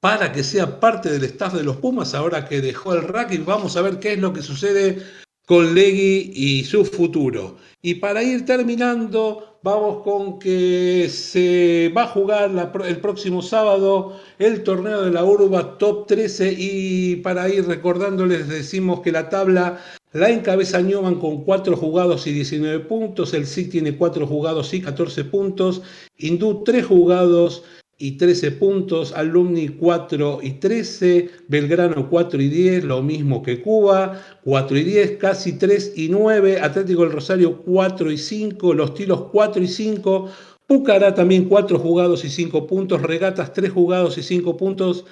para 0.00 0.32
que 0.32 0.42
sea 0.42 0.80
parte 0.80 1.10
del 1.10 1.24
staff 1.24 1.54
de 1.54 1.62
los 1.62 1.76
Pumas 1.76 2.14
ahora 2.14 2.48
que 2.48 2.60
dejó 2.60 2.94
el 2.94 3.02
rugby. 3.02 3.38
Vamos 3.38 3.76
a 3.76 3.82
ver 3.82 3.98
qué 4.00 4.14
es 4.14 4.18
lo 4.18 4.32
que 4.32 4.42
sucede 4.42 5.02
con 5.46 5.74
Legui 5.74 6.32
y 6.34 6.64
su 6.64 6.84
futuro. 6.84 7.58
Y 7.82 7.96
para 7.96 8.22
ir 8.22 8.46
terminando, 8.46 9.58
vamos 9.62 10.02
con 10.02 10.38
que 10.38 11.08
se 11.10 11.92
va 11.94 12.04
a 12.04 12.08
jugar 12.08 12.72
el 12.86 13.00
próximo 13.00 13.42
sábado 13.42 14.18
el 14.38 14.62
torneo 14.62 15.02
de 15.02 15.10
la 15.10 15.24
Urba 15.24 15.76
Top 15.76 16.06
13 16.06 16.54
y 16.56 17.16
para 17.16 17.48
ir 17.48 17.66
recordándoles 17.66 18.48
decimos 18.48 19.00
que 19.00 19.12
la 19.12 19.28
tabla 19.28 19.80
la 20.12 20.30
encabeza 20.30 20.80
Newman 20.82 21.20
con 21.20 21.44
4 21.44 21.76
jugados 21.76 22.26
y 22.26 22.32
19 22.32 22.80
puntos, 22.80 23.32
el 23.34 23.46
SIC 23.46 23.70
tiene 23.70 23.96
4 23.96 24.26
jugados 24.26 24.74
y 24.74 24.80
14 24.80 25.24
puntos, 25.24 25.82
Hindú 26.16 26.64
3 26.64 26.84
jugados 26.84 27.62
y 27.96 28.12
13 28.12 28.52
puntos, 28.52 29.12
Alumni 29.12 29.68
4 29.68 30.40
y 30.42 30.52
13, 30.52 31.30
Belgrano 31.48 32.08
4 32.08 32.42
y 32.42 32.48
10, 32.48 32.84
lo 32.84 33.02
mismo 33.02 33.42
que 33.42 33.60
Cuba, 33.60 34.20
4 34.42 34.78
y 34.78 34.84
10, 34.84 35.16
casi 35.18 35.52
3 35.52 35.92
y 35.96 36.08
9, 36.08 36.60
Atlético 36.60 37.02
del 37.02 37.12
Rosario 37.12 37.62
4 37.62 38.10
y 38.10 38.18
5, 38.18 38.74
Los 38.74 38.94
Tilos 38.94 39.26
4 39.30 39.62
y 39.62 39.68
5, 39.68 40.30
Pucará 40.70 41.12
también 41.16 41.46
4 41.46 41.80
jugados 41.80 42.24
y 42.24 42.28
5 42.28 42.68
puntos, 42.68 43.02
Regatas 43.02 43.52
3 43.52 43.72
jugados 43.72 44.16
y 44.18 44.22
5 44.22 44.56
puntos, 44.56 45.04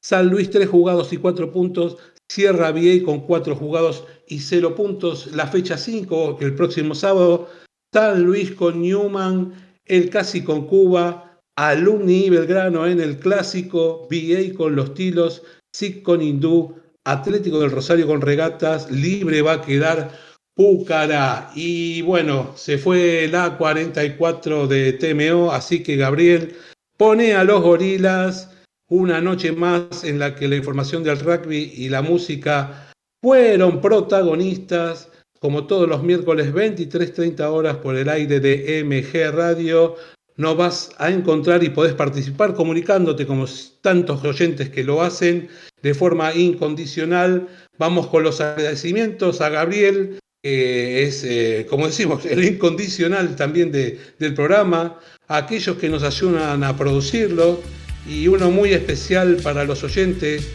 San 0.00 0.30
Luis 0.30 0.48
3 0.48 0.66
jugados 0.66 1.12
y 1.12 1.18
4 1.18 1.52
puntos, 1.52 1.98
Sierra 2.32 2.72
Viey 2.72 3.02
con 3.02 3.20
4 3.20 3.54
jugados 3.54 4.04
y 4.26 4.38
0 4.38 4.74
puntos, 4.74 5.26
la 5.34 5.46
fecha 5.46 5.76
5, 5.76 6.38
que 6.38 6.46
el 6.46 6.54
próximo 6.54 6.94
sábado, 6.94 7.50
San 7.92 8.22
Luis 8.22 8.52
con 8.52 8.80
Newman, 8.80 9.52
el 9.84 10.08
Casi 10.08 10.42
con 10.42 10.66
Cuba, 10.66 11.42
Alumni 11.56 12.30
Belgrano 12.30 12.86
en 12.86 13.00
el 13.00 13.18
clásico, 13.18 14.08
VA 14.10 14.56
con 14.56 14.74
los 14.74 14.94
tilos, 14.94 15.42
SIC 15.74 16.02
con 16.02 16.22
Hindú, 16.22 16.74
Atlético 17.04 17.60
del 17.60 17.70
Rosario 17.70 18.06
con 18.06 18.22
regatas, 18.22 18.90
libre 18.90 19.42
va 19.42 19.52
a 19.54 19.60
quedar 19.60 20.12
Púcara. 20.54 21.50
Y 21.54 22.00
bueno, 22.00 22.52
se 22.56 22.78
fue 22.78 23.28
la 23.30 23.58
44 23.58 24.68
de 24.68 24.94
TMO, 24.94 25.52
así 25.52 25.82
que 25.82 25.96
Gabriel 25.96 26.56
pone 26.96 27.34
a 27.34 27.44
los 27.44 27.60
gorilas 27.60 28.51
una 28.92 29.22
noche 29.22 29.52
más 29.52 30.04
en 30.04 30.18
la 30.18 30.34
que 30.34 30.46
la 30.48 30.56
información 30.56 31.02
del 31.02 31.18
rugby 31.18 31.72
y 31.74 31.88
la 31.88 32.02
música 32.02 32.90
fueron 33.22 33.80
protagonistas, 33.80 35.08
como 35.40 35.66
todos 35.66 35.88
los 35.88 36.02
miércoles 36.02 36.52
23.30 36.52 37.40
horas 37.40 37.76
por 37.76 37.96
el 37.96 38.10
aire 38.10 38.38
de 38.38 38.84
MG 38.84 39.34
Radio 39.34 39.96
no 40.36 40.56
vas 40.56 40.90
a 40.98 41.10
encontrar 41.10 41.64
y 41.64 41.70
podés 41.70 41.94
participar 41.94 42.54
comunicándote 42.54 43.26
como 43.26 43.46
tantos 43.80 44.22
oyentes 44.24 44.68
que 44.68 44.84
lo 44.84 45.00
hacen 45.00 45.48
de 45.82 45.94
forma 45.94 46.34
incondicional. 46.34 47.48
Vamos 47.78 48.08
con 48.08 48.22
los 48.22 48.42
agradecimientos 48.42 49.40
a 49.40 49.48
Gabriel, 49.48 50.18
que 50.42 51.04
es, 51.04 51.24
eh, 51.24 51.66
como 51.68 51.86
decimos, 51.86 52.26
el 52.26 52.44
incondicional 52.44 53.36
también 53.36 53.72
del 53.72 54.34
programa, 54.34 54.98
a 55.28 55.38
aquellos 55.38 55.78
que 55.78 55.88
nos 55.88 56.02
ayudan 56.02 56.62
a 56.62 56.76
producirlo 56.76 57.60
y 58.06 58.28
uno 58.28 58.50
muy 58.50 58.72
especial 58.72 59.36
para 59.42 59.64
los 59.64 59.82
oyentes 59.84 60.48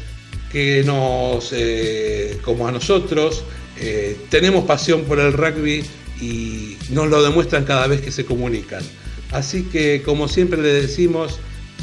que 0.51 0.83
nos, 0.85 1.51
eh, 1.53 2.37
como 2.43 2.67
a 2.67 2.71
nosotros, 2.71 3.43
eh, 3.79 4.17
tenemos 4.29 4.65
pasión 4.65 5.03
por 5.03 5.19
el 5.19 5.33
rugby 5.33 5.83
y 6.19 6.77
nos 6.89 7.09
lo 7.09 7.21
demuestran 7.23 7.65
cada 7.65 7.87
vez 7.87 8.01
que 8.01 8.11
se 8.11 8.25
comunican. 8.25 8.83
Así 9.31 9.63
que 9.63 10.01
como 10.03 10.27
siempre 10.27 10.61
le 10.61 10.69
decimos, 10.69 11.39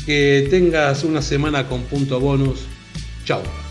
que 0.06 0.46
tengas 0.50 1.04
una 1.04 1.22
semana 1.22 1.68
con 1.68 1.82
punto 1.84 2.20
bonus. 2.20 2.60
Chao. 3.24 3.63